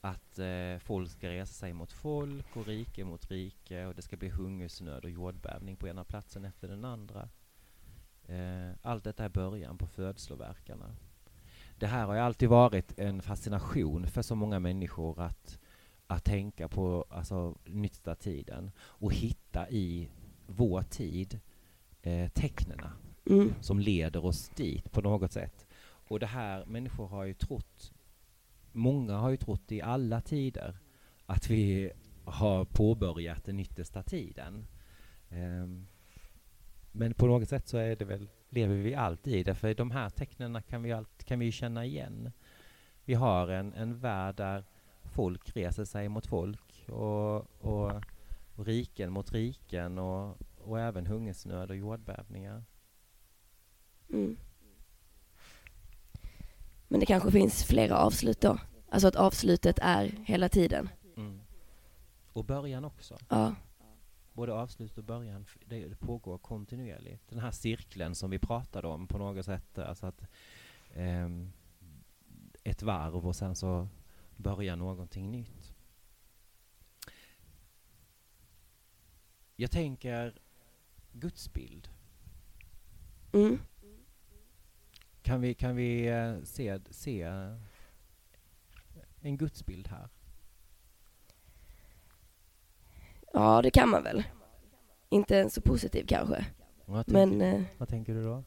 Att 0.07 0.39
eh, 0.39 0.79
folk 0.79 1.11
ska 1.11 1.29
resa 1.29 1.53
sig 1.53 1.73
mot 1.73 1.93
folk 1.93 2.57
och 2.57 2.67
rike 2.67 3.05
mot 3.05 3.31
rike 3.31 3.87
och 3.87 3.95
det 3.95 4.03
ska 4.03 4.17
bli 4.17 4.29
hungersnöd 4.29 5.05
och 5.05 5.11
jordbävning 5.11 5.77
på 5.77 5.89
ena 5.89 6.05
platsen 6.05 6.45
efter 6.45 6.69
den 6.69 6.85
andra. 6.85 7.29
Eh, 8.27 8.71
allt 8.83 9.05
detta 9.05 9.25
är 9.25 9.29
början 9.29 9.79
på 9.79 9.87
födsloverkarna. 9.87 10.97
Det 11.79 11.87
här 11.87 12.07
har 12.07 12.15
ju 12.15 12.21
alltid 12.21 12.49
varit 12.49 12.99
en 12.99 13.23
fascination 13.23 14.07
för 14.07 14.23
så 14.23 14.35
många 14.35 14.59
människor 14.61 15.21
att, 15.21 15.59
att 16.07 16.25
tänka 16.25 16.69
på 16.69 17.05
alltså, 17.11 17.59
nytta 17.65 18.15
tiden 18.15 18.71
och 18.79 19.15
hitta 19.15 19.71
i 19.71 20.11
vår 20.47 20.83
tid 20.83 21.41
eh, 22.03 22.29
tecknena 22.29 22.93
Mm. 23.31 23.55
som 23.61 23.79
leder 23.79 24.25
oss 24.25 24.49
dit 24.49 24.93
på 24.93 25.01
något 25.01 25.33
sätt. 25.33 25.67
Och 26.09 26.21
det 26.21 26.27
här, 26.27 26.65
människor 26.67 27.07
har 27.07 27.25
ju 27.25 27.35
trott, 27.35 27.93
många 28.77 29.17
har 29.17 29.31
ju 29.31 29.37
trott 29.37 29.73
i 29.73 29.83
alla 29.83 30.21
tider 30.21 30.79
att 31.27 31.51
vi 31.51 31.93
har 32.25 32.65
påbörjat 32.65 33.45
den 33.45 33.61
yttersta 33.61 34.03
tiden. 34.03 34.67
Ehm, 35.31 35.87
men 36.93 37.15
på 37.15 37.27
något 37.27 37.49
sätt 37.49 37.69
så 37.69 37.77
är 37.77 37.97
det 37.97 38.05
väl, 38.05 38.29
lever 38.49 38.75
vi 38.75 38.95
alltid 38.95 39.35
i 39.35 39.43
det, 39.43 39.55
för 39.55 39.75
de 39.75 39.91
här 39.91 40.11
tecknen 40.11 40.63
kan 40.63 40.83
vi, 40.83 40.93
allt, 40.93 41.25
kan 41.25 41.39
vi 41.39 41.45
ju 41.45 41.53
känna 41.53 41.85
igen. 41.85 42.33
Vi 43.05 43.15
har 43.15 43.49
en, 43.49 43.73
en 43.73 43.99
värld 43.99 44.37
där 44.37 44.65
folk 45.03 45.57
reser 45.57 45.85
sig 45.85 46.09
mot 46.09 46.27
folk 46.27 46.85
och, 46.89 47.37
och, 47.61 48.03
och 48.55 48.67
riken 48.67 49.13
mot 49.13 49.33
riken 49.33 49.99
och, 49.99 50.37
och 50.59 50.81
även 50.81 51.07
hungersnöd 51.07 51.71
och 51.71 51.77
jordbävningar. 51.77 52.65
Mm. 54.09 54.37
Men 56.89 57.01
det 57.01 57.07
kanske 57.07 57.31
finns 57.31 57.65
flera 57.65 57.99
avslut 57.99 58.41
då? 58.41 58.59
Alltså 58.89 59.09
att 59.09 59.17
avslutet 59.17 59.79
är 59.83 60.05
hela 60.25 60.49
tiden? 60.49 60.89
Mm. 61.17 61.41
Och 62.33 62.45
början 62.45 62.85
också. 62.85 63.19
Ja. 63.29 63.55
Både 64.33 64.53
avslut 64.53 64.99
och 64.99 65.05
början, 65.05 65.47
det, 65.65 66.01
pågår 66.01 66.39
kontinuerligt. 66.39 67.29
Den 67.29 67.39
här 67.39 67.51
cirkeln 67.51 68.15
som 68.15 68.31
vi 68.31 68.39
pratade 68.39 68.89
om 68.89 69.09
på 69.09 69.19
något 69.19 69.45
sätt, 69.45 69.79
alltså 69.79 70.07
att 70.07 70.23
ehm, 70.95 71.53
ett 72.65 72.83
varv 72.83 73.27
och 73.27 73.37
sen 73.37 73.55
så 73.55 73.89
börjar 74.37 74.77
någonting 74.77 75.31
nytt. 75.31 75.75
Jag 79.57 79.71
tänker 79.71 80.39
gudsbild. 81.13 81.89
Mm. 83.33 83.59
Kan 85.27 85.41
vi, 85.41 85.55
kan 85.55 85.77
vi 85.77 86.09
eh, 86.09 86.43
se, 86.45 86.81
se 86.91 87.23
en 89.21 89.37
gudsbild 89.37 89.89
här? 89.89 90.09
Ja, 93.33 93.63
det 93.63 93.71
kan 93.71 93.89
man 93.89 94.03
väl. 94.03 94.25
Inte 95.09 95.39
en 95.39 95.51
så 95.51 95.61
positiv 95.61 96.05
kanske. 96.09 96.47
Vad 96.85 97.13
Men, 97.13 97.41
eh, 97.41 97.63
vad 97.79 97.89
tänker 97.89 98.15
du 98.15 98.25
då? 98.25 98.45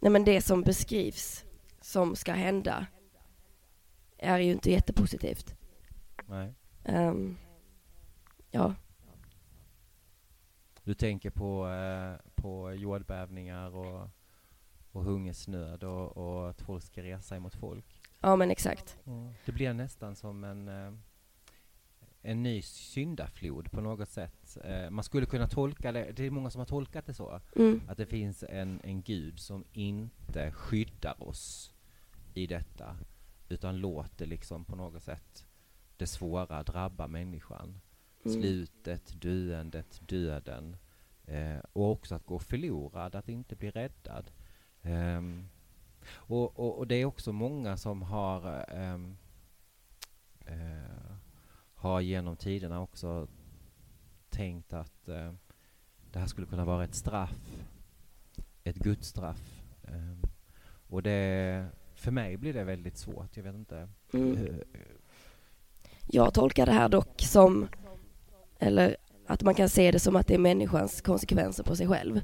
nej 0.00 0.10
men 0.12 0.24
det 0.24 0.40
som 0.42 0.62
beskrivs 0.62 1.44
som 1.80 2.16
ska 2.16 2.32
hända 2.32 2.86
är 4.18 4.38
ju 4.38 4.52
inte 4.52 4.70
jättepositivt. 4.70 5.54
Nej. 6.26 6.54
Ehm, 6.84 7.36
ja, 8.50 8.74
Du 10.84 10.94
tänker 10.94 11.30
på, 11.30 11.68
eh, 11.68 12.30
på 12.34 12.72
jordbävningar 12.74 13.76
och, 13.76 14.08
och 14.92 15.04
hungersnöd 15.04 15.84
och, 15.84 16.16
och 16.16 16.50
att 16.50 16.60
folk 16.62 16.84
ska 16.84 17.02
resa 17.02 17.22
sig 17.22 17.40
mot 17.40 17.54
folk. 17.54 18.02
ja 18.20 18.36
men 18.36 18.50
exakt. 18.50 18.98
Det 19.46 19.52
blir 19.52 19.72
nästan 19.72 20.16
som 20.16 20.44
en, 20.44 20.68
eh, 20.68 20.92
en 22.22 22.42
ny 22.42 22.62
syndaflod 22.62 23.70
på 23.72 23.80
något 23.80 24.08
sätt. 24.08 24.58
Eh, 24.64 24.90
man 24.90 25.04
skulle 25.04 25.26
kunna 25.26 25.46
tolka 25.48 25.92
det, 25.92 26.12
det 26.12 26.26
är 26.26 26.30
många 26.30 26.50
som 26.50 26.58
har 26.58 26.66
tolkat 26.66 27.06
det 27.06 27.14
så, 27.14 27.40
Mm. 27.56 27.80
att 27.88 27.96
det 27.96 28.06
finns 28.06 28.44
en, 28.48 28.80
en 28.84 29.02
gud 29.02 29.40
som 29.40 29.64
inte 29.72 30.50
skyddar 30.52 31.22
oss 31.28 31.74
i 32.34 32.46
detta, 32.46 32.96
utan 33.48 33.78
låter 33.80 34.26
liksom 34.26 34.64
på 34.64 34.76
något 34.76 35.02
sätt 35.02 35.46
det 35.96 36.06
svåra 36.06 36.62
drabba 36.62 37.06
människan. 37.06 37.80
Mm. 38.24 38.40
slutet, 38.42 39.20
döendet, 39.20 40.00
döden 40.08 40.76
eh, 41.26 41.58
och 41.72 41.90
också 41.90 42.14
att 42.14 42.26
gå 42.26 42.38
förlorad, 42.38 43.14
att 43.14 43.28
inte 43.28 43.56
bli 43.56 43.70
räddad. 43.70 44.30
Ehm, 44.82 45.48
och, 46.12 46.58
och, 46.58 46.78
och 46.78 46.86
det 46.86 46.94
är 46.94 47.04
också 47.04 47.32
många 47.32 47.76
som 47.76 48.02
har 48.02 48.64
ehm, 48.68 49.16
eh, 50.46 51.16
har 51.74 52.00
genom 52.00 52.36
tiderna 52.36 52.80
också 52.80 53.28
tänkt 54.30 54.72
att 54.72 55.08
eh, 55.08 55.32
det 56.12 56.18
här 56.18 56.26
skulle 56.26 56.46
kunna 56.46 56.64
vara 56.64 56.84
ett 56.84 56.94
straff, 56.94 57.64
ett 58.64 58.76
gudsstraff. 58.76 59.62
Ehm, 59.84 60.22
och 60.88 61.02
det, 61.02 61.66
för 61.94 62.10
mig 62.10 62.36
blir 62.36 62.52
det 62.52 62.64
väldigt 62.64 62.96
svårt, 62.96 63.36
jag 63.36 63.44
vet 63.44 63.54
inte. 63.54 63.88
Mm. 64.12 64.60
Jag 66.06 66.34
tolkar 66.34 66.66
det 66.66 66.72
här 66.72 66.88
dock 66.88 67.20
som, 67.20 67.68
eller 68.58 68.96
att 69.26 69.42
man 69.42 69.54
kan 69.54 69.68
se 69.68 69.90
det 69.90 69.98
som 69.98 70.16
att 70.16 70.26
det 70.26 70.34
är 70.34 70.38
människans 70.38 71.00
konsekvenser 71.00 71.64
på 71.64 71.76
sig 71.76 71.88
själv. 71.88 72.20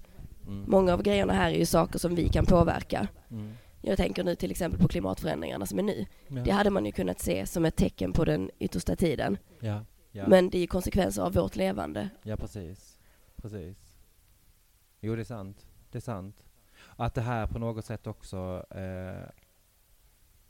Mm, 0.49 0.65
Många 0.71 0.93
av 0.95 1.03
grejerna 1.03 1.33
här 1.33 1.51
är 1.51 1.59
ju 1.59 1.67
saker 1.67 1.99
som 1.99 2.15
vi 2.15 2.29
kan 2.29 2.47
påverka. 2.47 3.09
mm, 3.31 3.53
Jag 3.83 3.97
tänker 3.97 4.25
nu 4.25 4.35
till 4.37 4.51
exempel 4.51 4.81
på 4.81 4.89
klimatförändringarna 4.89 5.67
som 5.67 5.79
är 5.79 5.83
nu. 5.83 6.07
ja, 6.29 6.43
Det 6.43 6.51
hade 6.51 6.71
man 6.71 6.87
ju 6.87 6.93
kunnat 6.93 7.21
se 7.21 7.47
som 7.47 7.65
ett 7.65 7.77
tecken 7.77 8.13
på 8.13 8.25
den 8.25 8.51
yttersta 8.59 8.97
tiden. 8.97 9.39
ja, 9.61 9.85
ja. 10.13 10.29
Men 10.29 10.51
det 10.51 10.59
är 10.59 10.61
ju 10.61 10.67
konsekvenser 10.67 11.23
av 11.23 11.33
vårt 11.35 11.57
levande. 11.57 12.09
Ja, 12.23 12.37
precis. 12.37 12.99
Precis. 13.37 13.97
Jo, 15.01 15.15
det 15.15 15.23
är 15.23 15.25
sant. 15.25 15.67
Det 15.91 15.99
är 15.99 16.03
sant. 16.03 16.45
Att 16.97 17.15
det 17.15 17.21
här 17.21 17.47
på 17.47 17.59
något 17.59 17.85
sätt 17.85 18.07
också, 18.07 18.65
eh, 18.71 19.29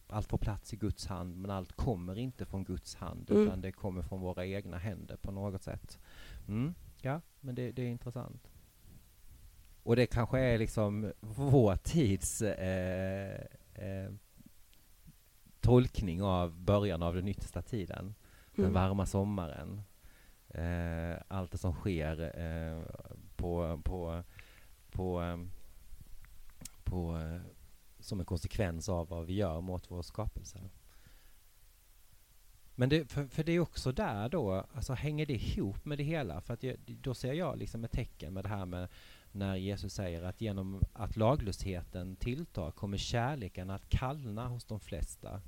allt 0.09 0.27
får 0.29 0.39
plats 0.39 0.73
i 0.73 0.77
Guds 0.77 1.07
hand, 1.07 1.37
men 1.37 1.51
allt 1.51 1.73
kommer 1.73 2.19
inte 2.19 2.45
från 2.47 2.65
Guds 2.65 2.95
hand, 2.95 3.31
Mm. 3.31 3.43
utan 3.43 3.61
det 3.61 3.73
kommer 3.73 4.03
från 4.03 4.21
våra 4.21 4.47
egna 4.47 4.79
händer 4.79 5.17
på 5.17 5.31
något 5.33 5.63
sätt. 5.63 5.99
Mm, 6.49 6.75
ja, 7.01 7.21
men 7.41 7.55
det, 7.55 7.73
det 7.73 7.83
är 7.83 7.87
intressant. 7.89 8.51
Och 9.89 9.97
det 9.97 10.07
kanske 10.07 10.41
är 10.41 10.59
liksom 10.59 11.13
vår 11.21 11.77
tids 11.77 12.43
eh, 12.43 13.41
eh, 13.75 14.11
tolkning 15.61 16.23
av 16.23 16.61
början 16.61 17.03
av 17.03 17.15
den 17.15 17.29
yttersta 17.29 17.63
tiden 17.63 18.15
den 18.55 18.65
Mm. 18.65 18.75
varma 18.75 19.07
sommaren. 19.07 19.83
Eh, 20.49 21.23
allt 21.29 21.53
det 21.53 21.59
som 21.59 21.73
sker 21.73 22.41
eh, 22.41 22.83
på, 23.37 23.81
på, 23.85 24.23
på, 24.91 25.39
på, 26.85 27.17
eh, 27.19 27.41
som 28.01 28.21
en 28.21 28.27
konsekvens 28.27 28.89
av 28.89 29.09
vad 29.09 29.27
vi 29.27 29.35
gör 29.35 29.61
mot 29.61 29.91
vår 29.91 30.03
skapelse. 30.03 30.61
Men 32.75 32.89
det, 32.89 33.11
för, 33.11 33.27
för 33.27 33.45
det 33.45 33.53
är 33.53 33.61
också 33.61 33.93
där 33.93 34.29
då, 34.29 34.67
alltså 34.75 34.93
hänger 34.93 35.27
det 35.27 35.35
ihop 35.35 35.85
med 35.85 35.99
det 35.99 36.05
hela? 36.05 36.41
För 36.41 36.55
att 36.55 36.63
jag, 36.63 36.77
då 36.87 37.15
ser 37.15 37.33
jag 37.33 37.59
liksom 37.59 37.85
ett 37.85 37.93
tecken 37.93 38.35
med 38.35 38.45
det 38.45 38.49
här 38.49 38.67
med 38.67 38.89
när 39.33 39.57
Jesus 39.57 39.93
säger 39.95 40.23
att 40.23 40.41
genom 40.41 40.83
att 40.93 41.17
laglösheten 41.17 42.17
tilltar 42.17 42.71
kommer 42.71 42.97
kärleken 42.97 43.71
att 43.71 43.89
kallna 43.89 44.49
hos 44.49 44.65
de 44.65 44.81
flesta. 44.81 45.41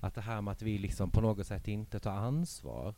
Att 0.00 0.14
det 0.14 0.20
här 0.20 0.40
med 0.40 0.52
att 0.52 0.62
vi 0.62 0.78
liksom 0.78 1.10
på 1.10 1.20
något 1.20 1.46
sätt 1.46 1.68
inte 1.68 2.00
tar 2.00 2.12
ansvar 2.12 2.94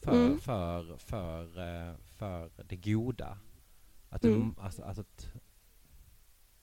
för, 0.00 0.26
Mm. 0.26 0.38
för, 0.38 0.96
för, 0.96 1.42
eh, 1.58 1.94
för 2.16 2.50
det 2.64 2.76
goda. 2.76 3.38
Att, 4.08 4.24
Mm. 4.24 4.54
det, 4.56 4.62
alltså, 4.62 4.82
alltså 4.82 5.00
att, 5.00 5.28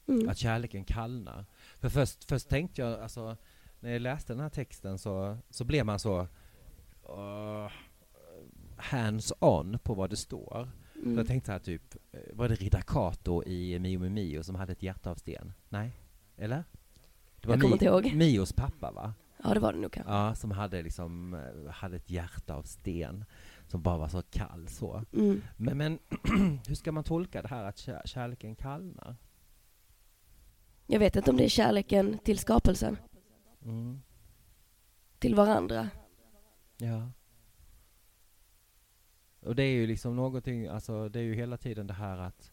Mm. 0.08 0.30
att 0.30 0.38
kärleken 0.38 0.84
kallnar. 0.86 1.46
För 1.80 1.90
först, 1.90 2.24
först 2.24 2.50
tänkte 2.50 2.82
jag, 2.82 3.00
alltså, 3.00 3.38
när 3.80 3.90
jag 3.92 4.02
läste 4.02 4.34
den 4.34 4.40
här 4.40 4.50
texten 4.50 4.98
så, 5.00 5.38
så 5.50 5.64
blev 5.66 5.86
man 5.86 6.00
så 6.00 6.22
uh, 7.10 7.72
hands-on 8.78 9.80
på 9.80 9.94
vad 9.94 10.10
det 10.10 10.16
står. 10.18 10.72
Så 11.04 11.08
Mm. 11.10 11.18
jag 11.18 11.28
tänkte 11.28 11.46
så 11.46 11.52
här 11.52 11.60
typ, 11.60 11.96
eh, 12.12 12.20
var 12.34 12.50
det 12.50 12.56
Riddar 12.56 12.82
Kato 12.82 13.44
i 13.44 13.80
Mio 13.80 14.00
med 14.00 14.12
Mio 14.12 14.44
som 14.44 14.56
hade 14.56 14.72
ett 14.72 14.84
hjärta 14.84 15.12
av 15.12 15.16
sten? 15.16 15.54
Nej? 15.70 15.92
Eller? 16.38 16.64
Det 17.42 17.50
Jag 17.50 17.62
kommer 17.62 17.74
inte 17.74 17.86
ihåg. 17.86 18.14
Mios 18.16 18.54
pappa 18.54 18.92
va? 18.92 19.14
Ja, 19.44 19.54
det 19.54 19.60
var 19.60 19.74
det 19.74 19.80
nog 19.80 19.92
kanske. 19.92 20.14
Ja, 20.14 20.36
som 20.36 20.52
hade 20.52 20.82
liksom, 20.82 21.34
eh, 21.34 21.72
hade 21.72 21.96
ett 21.96 22.10
hjärta 22.10 22.56
av 22.56 22.64
sten. 22.64 23.26
Som 23.68 23.82
bara 23.82 23.98
var 23.98 24.08
så 24.08 24.22
kall 24.22 24.68
så. 24.68 25.04
Mm. 25.14 25.42
Men, 25.58 25.78
men 25.78 26.00
hur 26.68 26.76
ska 26.76 26.92
man 26.92 27.04
tolka 27.04 27.42
det 27.42 27.48
här 27.48 27.64
att 27.64 27.78
kär, 27.78 28.02
kärleken 28.06 28.56
kallnar? 28.56 29.16
Jag 30.88 31.00
vet 31.00 31.16
inte 31.16 31.32
om 31.32 31.38
det 31.38 31.46
är 31.46 31.50
kärleken 31.50 32.18
till 32.24 32.38
skapelsen, 32.40 32.98
Mm. 33.66 34.02
till 35.20 35.36
varandra. 35.36 35.90
Ja. 36.78 37.12
Och 39.46 39.56
det 39.56 39.64
är 39.64 39.74
ju 39.74 39.88
liksom 39.88 40.16
någonting, 40.16 40.68
alltså 40.68 41.10
det 41.10 41.20
är 41.20 41.24
ju 41.24 41.36
hela 41.36 41.58
tiden 41.58 41.88
det 41.88 41.94
här 41.94 42.18
att 42.18 42.52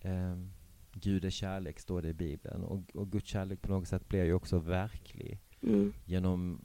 ehm, 0.00 0.50
Gud 0.92 1.24
är 1.24 1.30
kärlek, 1.30 1.80
står 1.80 2.02
det 2.02 2.08
i 2.08 2.14
Bibeln. 2.14 2.64
Och, 2.64 2.96
och 2.96 3.12
Guds 3.12 3.26
kärlek 3.28 3.62
på 3.62 3.70
något 3.72 3.88
sätt 3.88 4.08
blir 4.08 4.24
ju 4.24 4.34
också 4.34 4.58
verklig 4.58 5.38
Mm. 5.62 5.92
genom 6.04 6.60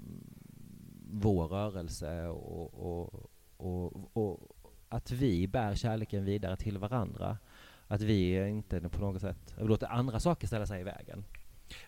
vår 1.12 1.48
rörelse 1.48 2.28
och, 2.28 2.74
och, 2.74 3.30
och, 3.58 4.18
och 4.18 4.40
att 4.90 5.12
vi 5.12 5.48
bär 5.48 5.76
kärleken 5.76 6.26
vidare 6.26 6.58
till 6.58 6.78
varandra. 6.78 7.38
Att 7.88 8.02
vi 8.02 8.48
inte 8.50 8.82
på 8.90 9.02
något 9.02 9.22
sätt 9.22 9.56
låter 9.60 9.88
andra 9.88 10.20
saker 10.20 10.48
ställa 10.48 10.66
sig 10.66 10.82
i 10.82 10.84
vägen. 10.84 11.26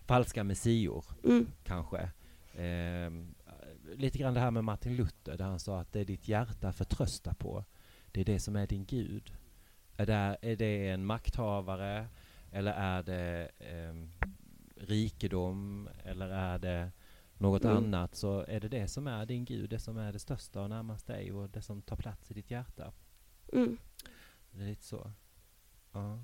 Falska 0.06 0.44
messior 0.44 1.06
Mm. 1.24 1.48
kanske. 1.64 2.10
Ehm, 2.58 3.36
lite 3.96 4.18
grann 4.18 4.34
det 4.34 4.40
här 4.40 4.52
med 4.52 4.64
Martin 4.64 4.96
Luther 4.96 5.38
där 5.38 5.46
han 5.46 5.60
sa 5.60 5.80
att 5.80 5.92
det 5.92 6.00
är 6.00 6.06
ditt 6.06 6.28
hjärta 6.28 6.72
förtrösta 6.72 7.34
på. 7.34 7.66
Det 8.12 8.22
är 8.22 8.26
det 8.26 8.40
som 8.40 8.56
är 8.56 8.68
din 8.68 8.86
Gud. 8.86 9.34
Är 9.98 10.06
det, 10.06 10.38
är 10.42 10.56
det 10.56 10.90
en 10.90 11.06
makthavare 11.06 12.08
eller 12.52 12.72
är 12.72 13.04
det 13.04 13.52
ehm, 13.60 14.12
rikedom 14.76 15.90
eller 16.04 16.30
är 16.30 16.60
det 16.60 16.92
något 17.38 17.66
Mm. 17.66 17.78
annat 17.78 18.16
så 18.16 18.46
är 18.48 18.60
det 18.60 18.68
det 18.68 18.88
som 18.88 19.08
är 19.08 19.26
din 19.26 19.46
Gud, 19.46 19.70
det 19.70 19.80
som 19.80 19.98
är 19.98 20.14
det 20.14 20.20
största 20.20 20.62
och 20.62 20.70
närmast 20.70 21.08
dig 21.08 21.32
och 21.34 21.50
det 21.50 21.62
som 21.62 21.82
tar 21.82 21.96
plats 21.96 22.32
i 22.32 22.34
ditt 22.34 22.52
hjärta. 22.52 22.94
Mm. 23.54 23.78
Det 24.52 24.64
är 24.64 24.68
lite 24.68 24.84
så. 24.84 25.12
Ja. 25.92 26.24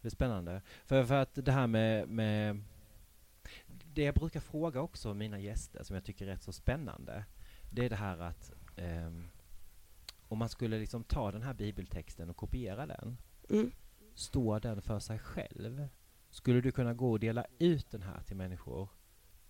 Det 0.00 0.08
är 0.08 0.10
spännande. 0.10 0.62
För, 0.84 1.04
för 1.04 1.14
att 1.14 1.34
det 1.34 1.52
här 1.52 1.66
med, 1.66 2.08
med 2.08 2.62
det 3.94 4.02
jag 4.02 4.14
brukar 4.14 4.40
fråga 4.40 4.80
också 4.80 5.14
mina 5.14 5.38
gäster 5.38 5.82
som 5.82 5.94
jag 5.94 6.04
tycker 6.04 6.26
är 6.26 6.30
rätt 6.30 6.42
så 6.42 6.52
spännande. 6.52 7.24
Det 7.70 7.84
är 7.84 7.90
det 7.90 7.96
här 7.96 8.18
att 8.18 8.52
ehm, 8.76 9.28
om 10.28 10.38
man 10.38 10.48
skulle 10.48 10.78
liksom 10.78 11.04
ta 11.04 11.32
den 11.32 11.42
här 11.42 11.54
bibeltexten 11.54 12.30
och 12.30 12.36
kopiera 12.36 12.86
den. 12.86 13.18
Mm. 13.50 13.72
Står 14.14 14.60
den 14.60 14.82
för 14.82 14.98
sig 14.98 15.18
själv? 15.18 15.88
Skulle 16.30 16.60
du 16.60 16.72
kunna 16.72 16.94
gå 16.94 17.10
och 17.10 17.20
dela 17.20 17.46
ut 17.58 17.90
den 17.90 18.02
här 18.02 18.22
till 18.22 18.36
människor? 18.36 18.88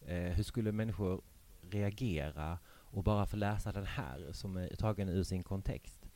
Eh, 0.00 0.32
hur 0.32 0.42
skulle 0.42 0.72
människor 0.72 1.22
reagera 1.70 2.58
och 2.66 3.04
bara 3.04 3.26
få 3.26 3.36
läsa 3.36 3.72
den 3.72 3.86
här 3.86 4.32
som 4.32 4.56
är 4.56 4.76
tagen 4.76 5.08
ur 5.08 5.22
sin 5.22 5.42
kontext? 5.42 6.06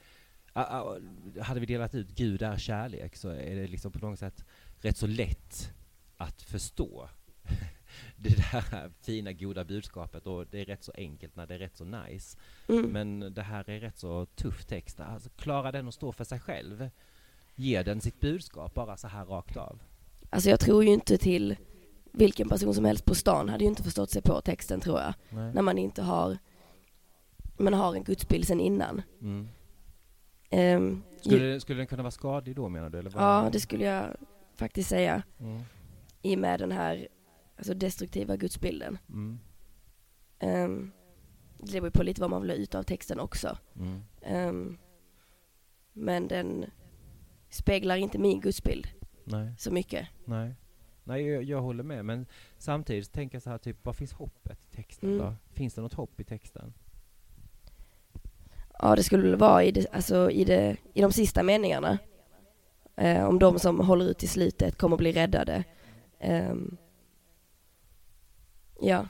Ah, 0.53 0.63
ah, 0.63 0.99
hade 1.41 1.61
vi 1.61 1.67
delat 1.67 1.95
ut 1.95 2.09
Gud 2.09 2.43
är 2.43 2.57
kärlek 2.57 3.17
så 3.17 3.29
är 3.29 3.57
det 3.57 3.67
liksom 3.67 3.93
på 3.93 4.07
något 4.07 4.19
sätt 4.19 4.45
rätt 4.81 4.97
så 4.97 5.07
lätt 5.07 5.73
att 6.17 6.43
förstå 6.43 7.09
det 8.17 8.29
där 8.29 8.91
fina 9.01 9.33
goda 9.33 9.65
budskapet 9.65 10.27
och 10.27 10.47
det 10.47 10.61
är 10.61 10.65
rätt 10.65 10.85
så 10.85 10.93
enkelt 10.95 11.37
när 11.37 11.47
det 11.47 11.55
är 11.55 11.59
rätt 11.59 11.77
så 11.77 11.85
nice. 11.85 12.39
Mm. 12.69 12.87
Men 12.91 13.35
det 13.35 13.43
här 13.43 13.71
är 13.71 13.81
rätt 13.81 13.99
så 13.99 14.27
tuff 14.27 14.65
text. 14.65 15.01
Alltså, 15.01 15.29
klarar 15.37 15.73
den 15.73 15.89
att 15.89 15.95
stå 15.95 16.13
för 16.13 16.25
sig 16.25 16.41
själv? 16.41 16.91
Ger 17.55 17.85
den 17.85 18.01
sitt 18.01 18.21
budskap 18.21 18.75
bara 18.75 18.97
så 18.97 19.09
här 19.09 19.25
rakt 19.25 19.57
av? 19.57 19.83
Alltså 20.31 20.51
jag 20.51 20.61
tror 20.61 20.85
ju 20.85 20.91
inte 20.91 21.19
till 21.19 21.57
vilken 22.13 22.49
person 22.49 22.75
som 22.75 22.85
helst 22.85 23.05
på 23.05 23.15
stan 23.15 23.49
hade 23.49 23.65
ju 23.65 23.71
inte 23.71 23.83
förstått 23.83 24.11
sig 24.11 24.23
på 24.23 24.41
texten 24.41 24.81
tror 24.81 25.01
jag. 25.01 25.15
Nej. 25.31 25.55
När 25.55 25.63
man 25.63 25.79
inte 25.79 26.03
har, 26.03 26.39
man 27.57 27.75
har 27.75 27.95
en 27.95 28.05
gudsbild 28.05 28.47
sen 28.47 28.61
innan. 28.61 29.03
Mm. 29.21 29.49
Ehm, 30.51 31.03
Skulle, 31.21 31.61
skulle 31.61 31.79
den 31.79 31.87
kunna 31.87 32.03
vara 32.03 32.11
skadlig 32.11 32.57
då 32.57 32.69
menar 32.69 32.91
du? 32.91 32.99
Eller 32.99 33.11
vad? 33.11 33.23
ja, 33.23 33.49
det 33.53 33.61
skulle 33.61 33.85
jag 33.85 34.17
faktiskt 34.55 34.89
säga. 34.89 35.23
Mm. 35.41 35.63
I 36.23 36.35
och 36.35 36.39
med 36.39 36.61
den 36.61 36.73
här 36.73 37.09
alltså 37.59 37.75
destruktiva 37.75 38.37
gudsbilden. 38.37 38.99
Mm. 39.09 39.39
Um, 40.43 40.93
det 41.59 41.81
beror 41.81 41.91
på 41.91 42.03
lite 42.03 42.21
vad 42.21 42.31
man 42.31 42.41
vill 42.43 42.51
ha 42.51 42.57
ut 42.57 42.75
av 42.75 42.83
texten 42.83 43.21
också. 43.21 43.59
Mm. 43.77 44.01
Ehm, 44.23 44.79
men 45.93 46.29
den 46.29 46.65
speglar 47.51 47.97
inte 47.97 48.19
min 48.19 48.41
gudsbild 48.41 48.89
Nej, 49.25 49.53
så 49.59 49.71
mycket. 49.71 50.09
nej. 50.25 50.55
Nej, 51.05 51.27
jag, 51.27 51.43
jag 51.43 51.61
håller 51.61 51.85
med. 51.85 52.05
Men 52.05 52.27
samtidigt 52.59 53.13
tänker 53.13 53.35
jag 53.37 53.43
så 53.43 53.51
här, 53.51 53.59
typ, 53.59 53.77
vad 53.83 53.97
finns 53.97 54.13
hoppet 54.13 54.59
i 54.73 54.77
texten 54.77 55.09
Mm. 55.09 55.19
då? 55.27 55.35
Finns 55.53 55.75
det 55.75 55.81
något 55.81 55.95
hopp 55.95 56.21
i 56.21 56.25
texten? 56.25 56.75
Ja, 58.79 58.97
det 58.97 59.03
skulle 59.03 59.23
väl 59.23 59.37
vara 59.37 59.65
i, 59.65 59.71
det, 59.73 59.87
alltså 59.93 60.31
i, 60.31 60.45
det, 60.45 60.77
i 60.95 61.01
de 61.01 61.13
sista 61.13 61.43
meningarna. 61.43 61.99
Eh, 62.97 63.25
om 63.25 63.39
de 63.39 63.59
som 63.59 63.81
håller 63.81 64.05
ut 64.05 64.19
till 64.19 64.29
slutet 64.29 64.79
kommer 64.79 64.97
bli 64.97 65.13
räddade. 65.13 65.65
Ehm, 66.21 66.77
ja. 68.81 69.09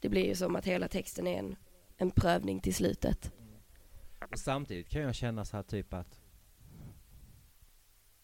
Det 0.00 0.08
blir 0.08 0.26
ju 0.26 0.34
som 0.34 0.56
att 0.56 0.64
hela 0.64 0.88
texten 0.88 1.26
är 1.26 1.38
en, 1.38 1.56
en 1.96 2.10
prövning 2.10 2.60
till 2.60 2.74
slutet. 2.74 3.32
Och 4.32 4.38
samtidigt 4.38 4.88
kan 4.88 5.02
jag 5.02 5.14
känna 5.14 5.44
så 5.44 5.56
här 5.56 5.62
typ 5.64 5.94
att 5.94 6.20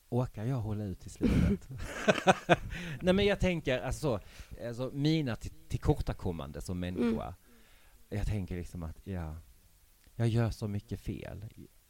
Orkar 0.09 0.45
jag 0.45 0.57
hålla 0.57 0.85
ut 0.85 1.01
till 1.01 1.11
slutet? 1.11 1.69
Nej 3.01 3.15
men 3.15 3.27
jag 3.27 3.41
tänker 3.41 3.79
alltså, 3.81 4.01
så, 4.01 4.67
alltså 4.67 4.91
mina 4.93 5.37
till- 5.37 5.53
tillkortakommande 5.69 6.61
som 6.61 6.81
människa. 6.81 7.35
Jag 8.09 8.27
tänker 8.27 8.57
liksom 8.57 8.83
att 8.83 9.01
ja, 9.05 9.37
jag 10.15 10.29
gör 10.29 10.51
så 10.51 10.69
mycket 10.69 11.01
fel 11.01 11.45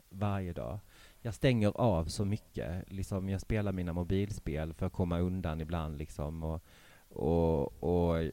varje 0.09 0.53
dag. 0.53 0.79
Jag 1.21 1.35
stänger 1.35 1.69
av 1.69 2.05
så 2.05 2.25
mycket. 2.25 2.93
Liksom, 2.93 3.29
jag 3.29 3.41
spelar 3.41 3.73
mina 3.73 3.93
mobilspel 3.93 4.75
för 4.75 4.87
att 4.87 4.93
komma 4.93 5.19
undan 5.19 5.61
ibland. 5.61 5.99
Liksom, 5.99 6.43
och, 6.43 6.65
och, 7.13 7.83
och 7.83 8.19
eh, 8.23 8.31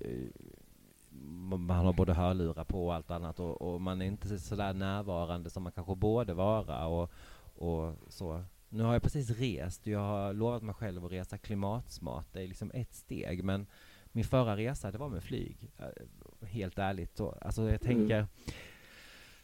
man 1.57 1.85
har 1.85 1.93
både 1.93 2.13
hörlurar 2.13 2.63
på 2.63 2.85
och 2.85 2.93
allt 2.93 3.11
annat 3.11 3.39
och, 3.39 3.61
och 3.61 3.81
man 3.81 4.01
är 4.01 4.05
inte 4.05 4.39
så 4.39 4.55
där 4.55 4.73
närvarande 4.73 5.49
som 5.49 5.63
man 5.63 5.71
kanske 5.71 5.95
borde 5.95 6.33
vara. 6.33 6.87
Och, 6.87 7.11
och 7.55 7.95
så. 8.07 8.43
Nu 8.69 8.83
har 8.83 8.93
jag 8.93 9.01
precis 9.03 9.29
rest. 9.29 9.87
Jag 9.87 9.99
har 9.99 10.33
lovat 10.33 10.63
mig 10.63 10.75
själv 10.75 11.05
att 11.05 11.11
resa 11.11 11.37
klimatsmart. 11.37 12.27
Det 12.33 12.41
är 12.43 12.47
liksom 12.47 12.71
ett 12.73 12.93
steg. 12.93 13.43
Men 13.43 13.67
min 14.11 14.23
förra 14.23 14.57
resa, 14.57 14.91
det 14.91 14.97
var 14.97 15.09
med 15.09 15.23
flyg. 15.23 15.71
Eh, 15.77 16.47
Helt 16.47 16.79
ärligt. 16.79 17.17
Så, 17.17 17.29
alltså 17.41 17.71
jag 17.71 17.81
tänker... 17.81 18.27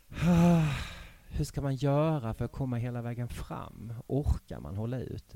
Hur 1.29 1.43
ska 1.45 1.61
man 1.61 1.75
göra 1.75 2.33
för 2.33 2.45
att 2.45 2.51
komma 2.51 2.77
hela 2.77 3.01
vägen 3.01 3.27
fram? 3.27 3.93
Orkar 4.07 4.59
man 4.59 4.75
hålla 4.75 4.99
ut? 4.99 5.35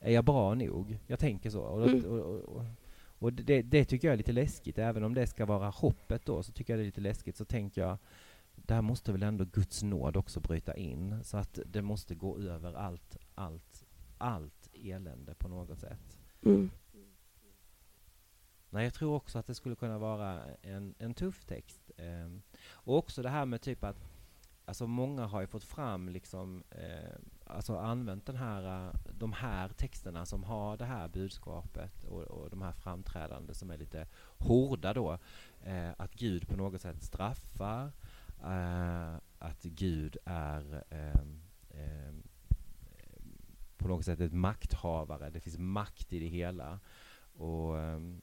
Är 0.00 0.12
jag 0.12 0.24
bra 0.24 0.54
nog? 0.54 0.98
Jag 1.06 1.18
tänker 1.18 1.50
så. 1.50 1.60
Och, 1.62 1.86
Mm. 1.88 2.04
och, 2.04 2.34
och, 2.56 2.64
och, 3.24 3.32
det, 3.32 3.62
det 3.62 3.84
tycker 3.84 4.08
jag 4.08 4.12
är 4.12 4.16
lite 4.18 4.32
läskigt. 4.32 4.78
Även 4.78 5.04
om 5.04 5.14
det 5.14 5.26
ska 5.26 5.46
vara 5.46 5.70
hoppet 5.70 6.26
då, 6.26 6.42
så 6.42 6.52
tycker 6.52 6.72
jag 6.72 6.78
det 6.78 6.82
är 6.82 6.86
lite 6.86 7.00
läskigt. 7.00 7.36
Så 7.36 7.44
tänker 7.44 7.80
jag, 7.80 7.98
där 8.54 8.82
måste 8.82 9.12
väl 9.12 9.22
ändå 9.22 9.44
Guds 9.44 9.82
nåd 9.82 10.16
också 10.16 10.40
bryta 10.40 10.76
in. 10.76 11.24
Så 11.24 11.36
att 11.36 11.58
det 11.66 11.82
måste 11.82 12.14
gå 12.14 12.38
över 12.38 12.74
allt, 12.74 13.16
allt, 13.34 13.84
allt 14.18 14.68
elände 14.72 15.34
på 15.34 15.48
något 15.48 15.78
sätt. 15.78 16.18
Mm. 16.42 16.70
Nej, 18.70 18.84
jag 18.84 18.94
tror 18.94 19.14
också 19.14 19.38
att 19.38 19.46
det 19.46 19.54
skulle 19.54 19.76
kunna 19.76 19.98
vara 19.98 20.40
en, 20.62 20.94
en 20.98 21.14
tuff 21.14 21.44
text. 21.44 21.90
Ehm, 21.96 22.42
och 22.70 22.96
också 22.98 23.22
det 23.22 23.28
här 23.28 23.46
med 23.46 23.60
typ 23.60 23.84
att 23.84 24.14
Alltså 24.66 24.86
många 24.86 25.26
har 25.26 25.40
ju 25.40 25.46
fått 25.46 25.64
fram 25.64 26.08
liksom, 26.08 26.64
eh, 26.70 27.18
alltså 27.46 27.78
använt 27.78 28.26
den 28.26 28.36
här, 28.36 28.86
eh, 28.86 28.94
de 29.12 29.32
här 29.32 29.68
texterna 29.68 30.26
som 30.26 30.44
har 30.44 30.76
det 30.76 30.84
här 30.84 31.08
budskapet 31.08 32.04
och, 32.04 32.22
och 32.22 32.50
de 32.50 32.62
här 32.62 32.72
framträdande 32.72 33.54
som 33.54 33.70
är 33.70 33.78
lite 33.78 34.06
hårda 34.38 34.92
då. 34.94 35.18
Eh, 35.62 35.90
att 35.96 36.14
Gud 36.14 36.48
på 36.48 36.56
något 36.56 36.80
sätt 36.80 37.02
straffar, 37.02 37.92
eh, 38.44 39.14
att 39.38 39.62
Gud 39.62 40.16
är 40.24 40.84
eh, 40.90 41.24
på 43.84 43.88
något 43.88 44.04
sätt 44.04 44.20
ett 44.20 44.32
makthavare, 44.32 45.30
det 45.30 45.40
finns 45.40 45.58
makt 45.58 46.12
i 46.12 46.18
det 46.18 46.26
hela. 46.26 46.80
Och, 47.36 47.78
ehm, 47.78 48.22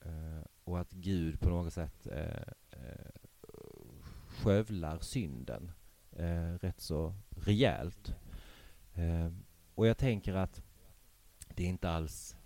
eh, 0.00 0.44
och 0.64 0.80
att 0.80 0.92
Gud 0.92 1.40
på 1.40 1.48
något 1.48 1.72
sätt 1.72 2.06
eh, 2.06 2.52
eh, 2.70 3.10
skövlar 4.28 4.98
synden 4.98 5.72
eh, 6.12 6.54
rätt 6.60 6.80
så 6.80 7.14
rejält. 7.30 8.14
Eh, 8.94 9.32
och 9.74 9.86
jag 9.86 9.98
tänker 9.98 10.34
att 10.34 10.62
det 11.54 11.64
är 11.64 11.68
inte 11.68 11.90
alls 11.90 12.36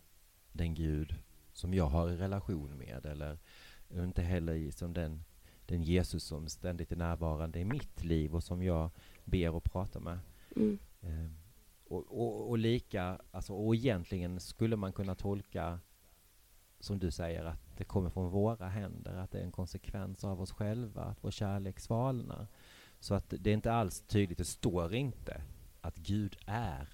den 0.52 0.74
Gud 0.74 1.14
som 1.52 1.74
jag 1.74 1.86
har 1.86 2.08
en 2.08 2.18
relation 2.18 2.78
med 2.78 3.06
eller 3.06 3.38
inte 3.90 4.22
heller 4.22 4.70
som 4.70 4.92
den, 4.92 5.24
den 5.66 5.82
Jesus 5.82 6.24
som 6.24 6.48
ständigt 6.48 6.92
är 6.92 6.96
närvarande 6.96 7.58
i 7.58 7.64
mitt 7.64 8.04
liv 8.04 8.34
och 8.34 8.44
som 8.44 8.62
jag 8.62 8.90
ber 9.24 9.50
och 9.50 9.64
pratar 9.64 10.00
med. 10.00 10.18
Mm. 10.56 10.78
Eh, 11.00 11.30
och, 11.84 12.04
och, 12.08 12.50
och, 12.50 12.58
lika, 12.58 13.20
alltså, 13.30 13.54
och 13.54 13.74
egentligen 13.74 14.40
skulle 14.40 14.76
man 14.76 14.92
kunna 14.92 15.14
tolka 15.14 15.80
som 16.80 16.98
du 16.98 17.10
säger 17.10 17.44
att 17.44 17.76
det 17.76 17.84
kommer 17.84 18.10
från 18.10 18.30
våra 18.30 18.68
händer, 18.68 19.16
att 19.16 19.30
det 19.30 19.38
är 19.38 19.44
en 19.44 19.52
konsekvens 19.52 20.24
av 20.24 20.40
oss 20.40 20.52
själva, 20.52 21.04
att 21.04 21.24
vår 21.24 21.30
kärlek 21.30 21.80
svalnar. 21.80 22.46
Så 23.00 23.14
att 23.14 23.34
det 23.38 23.50
är 23.50 23.54
inte 23.54 23.72
alls 23.72 24.00
tydligt, 24.00 24.38
det 24.38 24.44
står 24.44 24.94
inte 24.94 25.42
att 25.84 25.96
Gud 25.96 26.36
är 26.46 26.88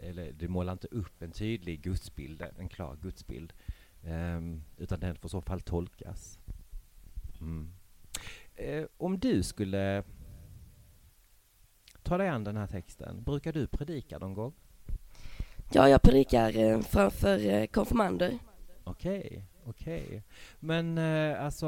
eller 0.00 0.32
det 0.32 0.48
målar 0.48 0.72
inte 0.72 0.86
upp 0.90 1.22
en 1.22 1.30
tydlig 1.30 1.80
gudsbild, 1.80 2.44
en 2.58 2.68
klar 2.68 2.96
gudsbild. 3.02 3.52
Um, 4.04 4.64
utan 4.76 5.00
den 5.00 5.16
får 5.16 5.28
i 5.28 5.30
så 5.30 5.40
fall 5.40 5.60
tolkas. 5.60 6.38
Mm. 7.40 7.72
Uh, 8.60 8.86
om 8.96 9.18
du 9.18 9.42
skulle 9.42 10.04
ta 12.02 12.18
dig 12.18 12.28
an 12.28 12.44
den 12.44 12.56
här 12.56 12.66
texten, 12.66 13.24
brukar 13.24 13.52
du 13.52 13.66
predika 13.66 14.18
någon 14.18 14.34
gång? 14.34 14.52
Ja, 15.72 15.88
jag 15.88 16.02
predikar 16.02 16.56
eh, 16.56 16.80
framför 16.80 17.46
eh, 17.46 17.66
konfirmander. 17.66 18.38
Okej, 18.84 19.18
okay, 19.18 19.42
okej. 19.64 20.06
Okay. 20.06 20.22
Men 20.60 20.98
eh, 20.98 21.44
alltså, 21.44 21.66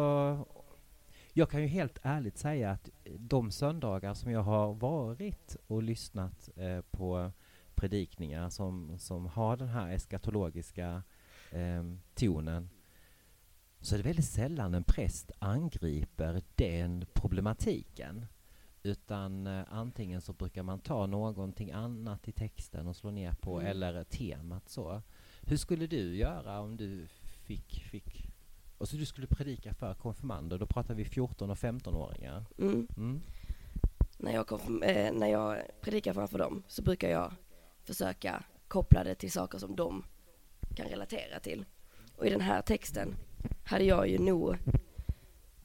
jag 1.33 1.51
kan 1.51 1.61
ju 1.63 1.67
helt 1.67 1.99
ärligt 2.03 2.39
säga 2.39 2.71
att 2.71 2.89
de 3.19 3.51
söndagar 3.51 4.15
som 4.15 4.31
jag 4.31 4.43
har 4.43 4.75
varit 4.75 5.57
och 5.67 5.83
lyssnat 5.83 6.49
eh, 6.57 6.81
på 6.81 7.33
predikningar 7.75 8.49
som, 8.49 8.99
som 8.99 9.27
har 9.27 9.57
den 9.57 9.69
här 9.69 9.91
eskatologiska 9.91 11.03
eh, 11.51 11.85
tonen 12.15 12.71
så 13.81 13.95
är 13.95 13.99
det 13.99 14.05
väldigt 14.05 14.25
sällan 14.25 14.75
en 14.75 14.85
präst 14.85 15.31
angriper 15.39 16.43
den 16.55 17.07
problematiken. 17.13 18.27
Utan 18.83 19.47
eh, 19.47 19.65
antingen 19.71 20.21
så 20.21 20.33
brukar 20.33 20.63
man 20.63 20.81
ta 20.81 21.07
någonting 21.07 21.71
annat 21.71 22.29
i 22.29 22.33
texten 22.33 22.87
och 22.87 22.97
slå 22.97 23.11
ner 23.11 23.33
på, 23.33 23.61
mm. 23.61 23.71
eller 23.71 24.05
temat 24.05 24.69
så. 24.69 25.03
Hur 25.41 25.57
skulle 25.57 25.87
du 25.87 26.17
göra 26.17 26.61
om 26.61 26.77
du 26.77 27.07
fick, 27.47 27.85
fick 27.91 28.31
och 28.81 28.89
så 28.89 28.97
du 28.97 29.07
skulle 29.07 29.27
predika 29.27 29.75
för 29.75 29.95
konfirmander, 29.95 30.59
då 30.59 30.67
pratar 30.67 30.95
vi 30.95 31.05
14 31.05 31.51
och 31.51 31.57
15-åringar. 31.57 32.45
Mm. 32.59 32.89
Mm. 32.97 33.21
När, 34.19 34.33
jag 34.33 34.47
konfirm- 34.47 34.83
eh, 34.83 35.13
när 35.13 35.27
jag 35.27 35.63
predikar 35.81 36.13
framför 36.13 36.39
dem 36.39 36.63
så 36.69 36.83
brukar 36.83 37.11
jag 37.11 37.33
försöka 37.85 38.45
koppla 38.69 39.05
det 39.05 39.15
till 39.15 39.33
saker 39.33 39.59
som 39.59 39.77
de 39.77 40.05
kan 40.77 40.87
relatera 40.87 41.41
till. 41.41 41.65
Och 42.17 42.27
i 42.27 42.31
den 42.31 42.41
här 42.41 42.63
texten 42.63 43.15
hade 43.65 43.85
jag 43.85 44.09
ju 44.09 44.19
nog, 44.19 44.57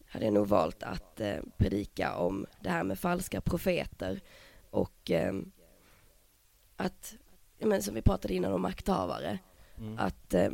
hade 0.08 0.26
jag 0.26 0.34
nog 0.34 0.48
valt 0.48 0.84
att 0.84 1.20
eh, 1.20 1.38
predika 1.58 2.16
om 2.16 2.46
det 2.62 2.70
här 2.70 2.84
med 2.84 3.00
falska 3.00 3.42
profeter 3.42 4.22
och 4.70 5.12
eh, 5.12 5.34
att, 6.76 7.16
men 7.60 7.84
som 7.84 7.96
vi 7.96 8.02
pratade 8.02 8.34
innan 8.34 8.54
om 8.54 8.62
makthavare, 8.62 9.40
mm. 9.78 10.00
att 10.00 10.34
eh, 10.34 10.50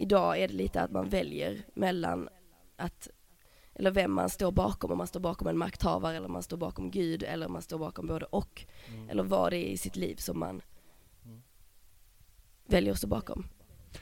idag 0.00 0.38
är 0.38 0.48
det 0.48 0.54
lite 0.54 0.80
att 0.80 0.90
man 0.90 1.08
väljer 1.08 1.62
mellan 1.74 2.28
att 2.76 3.08
eller 3.74 3.90
vem 3.90 4.12
man 4.12 4.30
står 4.30 4.52
bakom, 4.52 4.92
om 4.92 4.98
man 4.98 5.06
står 5.06 5.20
bakom 5.20 5.48
en 5.48 5.58
makthavare 5.58 6.16
eller 6.16 6.26
om 6.26 6.32
man 6.32 6.42
står 6.42 6.56
bakom 6.56 6.90
Gud 6.90 7.22
eller 7.22 7.46
om 7.46 7.52
man 7.52 7.62
står 7.62 7.78
bakom 7.78 8.06
både 8.06 8.26
och. 8.26 8.66
Mm. 8.88 9.10
Eller 9.10 9.22
vad 9.22 9.52
det 9.52 9.56
är 9.56 9.70
i 9.70 9.76
sitt 9.76 9.96
liv 9.96 10.16
som 10.16 10.38
man 10.38 10.62
mm. 11.24 11.42
väljer 12.66 12.92
att 12.92 12.98
stå 12.98 13.06
bakom. 13.06 13.44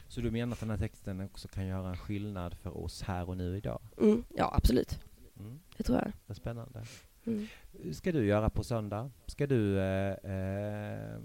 Så 0.08 0.20
du 0.20 0.30
menar 0.30 0.52
att 0.52 0.60
den 0.60 0.70
här 0.70 0.78
texten 0.78 1.20
också 1.20 1.48
kan 1.48 1.66
göra 1.66 1.88
en 1.88 1.96
skillnad 1.96 2.54
för 2.54 2.76
oss 2.76 3.02
här 3.02 3.28
och 3.28 3.36
nu 3.36 3.56
idag? 3.56 3.80
Mm, 4.00 4.24
ja, 4.36 4.54
absolut. 4.56 5.00
Mm. 5.38 5.60
Det 5.76 5.82
tror 5.82 5.98
jag. 5.98 6.12
Det 6.26 6.32
är 6.32 6.34
spännande. 6.34 6.84
Mm. 7.26 7.46
Ska 7.92 8.12
du 8.12 8.26
göra 8.26 8.50
på 8.50 8.64
söndag? 8.64 9.10
Ska 9.26 9.46
du 9.46 9.80
eh, 9.80 10.12
eh, 10.12 11.18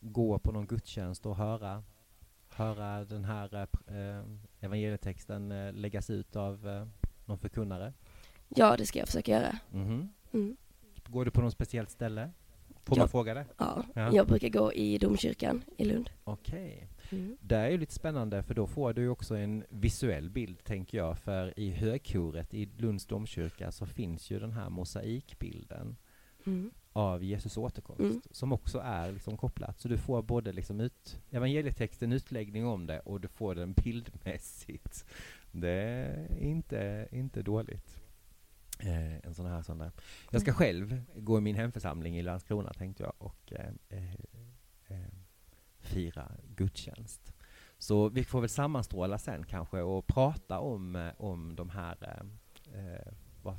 gå 0.00 0.38
på 0.38 0.52
någon 0.52 0.66
gudstjänst 0.66 1.26
och 1.26 1.36
höra, 1.36 1.84
höra 2.54 3.04
den 3.04 3.24
här 3.24 3.66
eh, 3.86 4.24
evangelietexten 4.60 5.52
eh, 5.52 5.72
läggas 5.72 6.10
ut 6.10 6.36
av 6.36 6.68
eh, 6.68 6.86
någon 7.24 7.38
förkunnare? 7.38 7.92
Ja, 8.48 8.76
det 8.76 8.86
ska 8.86 8.98
jag 8.98 9.08
försöka 9.08 9.32
göra. 9.32 9.58
Mm. 9.72 10.08
Mm. 10.32 10.56
Går 11.06 11.24
du 11.24 11.30
på 11.30 11.40
något 11.40 11.52
speciellt 11.52 11.90
ställe? 11.90 12.30
Får 12.84 12.96
man 12.96 13.08
fråga 13.08 13.34
det? 13.34 13.44
Ja, 13.58 13.84
ja, 13.94 14.12
jag 14.12 14.26
brukar 14.26 14.48
gå 14.48 14.72
i 14.72 14.98
domkyrkan 14.98 15.64
i 15.76 15.84
Lund. 15.84 16.10
Okej. 16.24 16.88
Okay. 17.04 17.18
Mm. 17.18 17.36
Det 17.40 17.56
är 17.56 17.70
ju 17.70 17.78
lite 17.78 17.94
spännande 17.94 18.42
för 18.42 18.54
då 18.54 18.66
får 18.66 18.92
du 18.92 19.08
också 19.08 19.36
en 19.36 19.64
visuell 19.68 20.30
bild 20.30 20.64
tänker 20.64 20.98
jag 20.98 21.18
för 21.18 21.58
i 21.58 21.70
högkoret 21.70 22.54
i 22.54 22.68
Lunds 22.76 23.06
domkyrka 23.06 23.72
så 23.72 23.86
finns 23.86 24.30
ju 24.30 24.38
den 24.38 24.52
här 24.52 24.70
mosaikbilden 24.70 25.96
mm. 26.46 26.70
av 26.92 27.24
Jesus 27.24 27.56
återkomst 27.56 28.00
mm. 28.00 28.22
som 28.30 28.52
också 28.52 28.78
är 28.78 29.12
liksom 29.12 29.36
kopplat. 29.36 29.80
Så 29.80 29.88
du 29.88 29.98
får 29.98 30.22
både 30.22 30.52
liksom 30.52 30.80
ut, 30.80 31.20
evangelietexten, 31.30 32.12
utläggning 32.12 32.66
om 32.66 32.86
det 32.86 33.00
och 33.00 33.20
du 33.20 33.28
får 33.28 33.54
den 33.54 33.72
bildmässigt. 33.72 35.04
Det 35.50 35.70
är 35.70 36.38
inte, 36.38 37.08
inte 37.10 37.42
dåligt. 37.42 38.02
Eh, 38.78 39.26
en 39.26 39.34
sån 39.34 39.46
här 39.46 39.62
söndag. 39.62 39.92
Jag 40.30 40.40
ska 40.40 40.50
mm. 40.50 40.58
själv 40.58 41.02
gå 41.16 41.38
i 41.38 41.40
min 41.40 41.56
hemförsamling 41.56 42.18
i 42.18 42.22
Landskrona 42.22 42.72
tänkte 42.72 43.02
jag 43.02 43.12
och 43.18 43.52
eh, 43.52 43.72
eh, 43.88 44.14
eh, 44.86 45.12
fira 45.78 46.32
gudstjänst. 46.56 47.32
Så 47.78 48.08
vi 48.08 48.24
får 48.24 48.40
väl 48.40 48.50
sammanstråla 48.50 49.18
sen 49.18 49.44
kanske 49.44 49.80
och 49.80 50.06
prata 50.06 50.58
om, 50.58 50.96
eh, 50.96 51.12
om 51.16 51.56
de 51.56 51.70
här, 51.70 52.24
eh, 52.74 53.12
vad, 53.42 53.56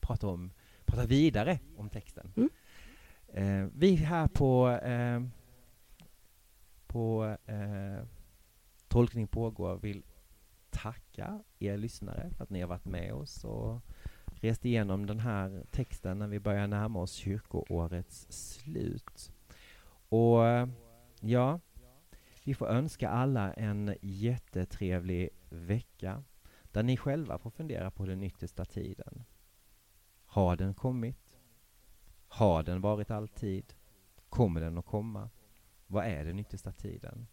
prata, 0.00 0.26
om, 0.26 0.50
prata 0.90 1.06
vidare 1.06 1.58
om 1.76 1.88
texten. 1.88 2.32
Mm. 2.36 3.70
vi 3.74 3.94
här 3.94 4.28
på, 4.28 4.78
på 6.86 7.36
Tolkning 8.88 9.26
pågår 9.26 9.76
vill 9.76 10.02
tacka 10.70 11.42
er 11.58 11.76
lyssnare 11.76 12.30
för 12.36 12.44
att 12.44 12.50
ni 12.50 12.60
har 12.60 12.68
varit 12.68 12.84
med 12.84 13.14
oss 13.14 13.44
och 13.44 13.80
rest 14.40 14.64
igenom 14.64 15.06
den 15.06 15.20
här 15.20 15.64
texten 15.70 16.18
när 16.18 16.28
vi 16.28 16.40
börjar 16.40 16.66
närma 16.66 17.00
oss 17.00 17.12
kyrkoårets 17.12 18.26
slut. 18.30 19.32
Och 20.08 20.40
ja, 21.20 21.60
vi 22.44 22.54
får 22.54 22.68
önska 22.68 23.08
alla 23.08 23.52
en 23.52 23.94
jättetrevlig 24.00 25.28
vecka 25.48 26.24
där 26.64 26.82
ni 26.82 26.96
själva 26.96 27.38
får 27.38 27.50
fundera 27.50 27.90
på 27.90 28.06
den 28.06 28.22
yttersta 28.22 28.64
tiden. 28.64 29.24
Har 30.32 30.56
den 30.56 30.74
kommit? 30.74 31.38
Har 32.28 32.62
den 32.62 32.80
varit 32.80 33.10
alltid? 33.10 33.74
Kommer 34.28 34.60
den 34.60 34.78
att 34.78 34.86
komma? 34.86 35.30
Vad 35.86 36.04
är 36.04 36.24
den 36.24 36.38
yttersta 36.38 36.72
tiden? 36.72 37.26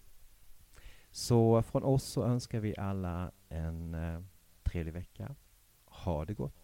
Så 1.11 1.61
från 1.61 1.83
oss 1.83 2.03
så 2.03 2.23
önskar 2.23 2.59
vi 2.59 2.77
alla 2.77 3.31
en 3.49 3.93
eh, 3.93 4.21
trevlig 4.63 4.93
vecka. 4.93 5.35
Ha 5.85 6.25
det 6.25 6.33
gott. 6.33 6.55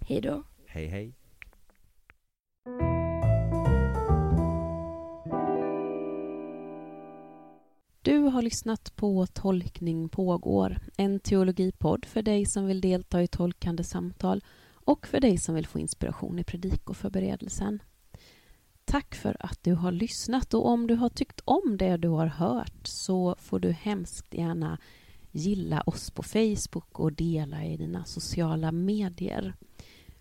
Hej 0.00 0.20
då. 0.20 0.42
Hej 0.66 0.86
hej. 0.86 1.14
Du 8.02 8.18
har 8.18 8.42
lyssnat 8.42 8.96
på 8.96 9.26
Tolkning 9.26 10.08
pågår, 10.08 10.78
en 10.96 11.20
teologipodd 11.20 12.04
för 12.04 12.22
dig 12.22 12.46
som 12.46 12.66
vill 12.66 12.80
delta 12.80 13.22
i 13.22 13.28
tolkande 13.28 13.84
samtal 13.84 14.42
och 14.84 15.06
för 15.06 15.20
dig 15.20 15.38
som 15.38 15.54
vill 15.54 15.66
få 15.66 15.78
inspiration 15.78 16.38
i 16.38 16.44
predikoförberedelsen. 16.44 17.82
Tack 18.84 19.14
för 19.14 19.36
att 19.40 19.64
du 19.64 19.74
har 19.74 19.92
lyssnat 19.92 20.54
och 20.54 20.66
om 20.66 20.86
du 20.86 20.94
har 20.94 21.08
tyckt 21.08 21.40
om 21.44 21.76
det 21.78 21.96
du 21.96 22.08
har 22.08 22.26
hört 22.26 22.86
så 22.86 23.36
får 23.38 23.58
du 23.58 23.70
hemskt 23.70 24.34
gärna 24.34 24.78
gilla 25.30 25.80
oss 25.86 26.10
på 26.10 26.22
Facebook 26.22 27.00
och 27.00 27.12
dela 27.12 27.64
i 27.64 27.76
dina 27.76 28.04
sociala 28.04 28.72
medier. 28.72 29.54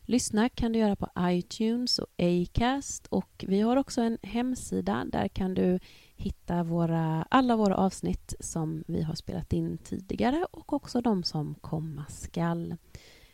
Lyssna 0.06 0.50
kan 0.50 0.72
du 0.72 0.80
göra 0.80 0.96
på 0.96 1.10
iTunes 1.20 2.00
och 2.00 2.08
Acast 2.18 3.08
och 3.08 3.46
vi 3.48 3.62
har 3.62 3.78
också 3.78 4.02
en 4.02 4.18
hemsida. 4.24 5.06
Där 5.12 5.28
kan 5.28 5.54
du 5.54 5.80
hitta 6.16 6.64
våra, 6.64 7.28
alla 7.30 7.56
våra 7.56 7.76
avsnitt 7.76 8.34
som 8.40 8.84
vi 8.88 9.02
har 9.02 9.16
spelat 9.16 9.54
in 9.54 9.78
tidigare 9.78 10.46
och 10.52 10.74
också 10.74 11.02
de 11.02 11.24
som 11.24 11.56
komma 11.56 12.06
skall. 12.10 12.76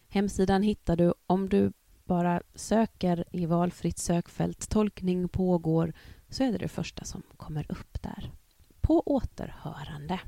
Hemsidan 0.09 0.63
hittar 0.63 0.95
du 0.95 1.13
om 1.27 1.49
du 1.49 1.71
bara 2.05 2.41
söker 2.55 3.25
i 3.31 3.45
valfritt 3.45 3.97
sökfält 3.97 4.69
tolkning 4.69 5.29
pågår 5.29 5.93
så 6.29 6.43
är 6.43 6.51
det 6.51 6.57
det 6.57 6.67
första 6.67 7.05
som 7.05 7.23
kommer 7.37 7.71
upp 7.71 8.01
där. 8.01 8.31
På 8.81 9.03
återhörande. 9.05 10.19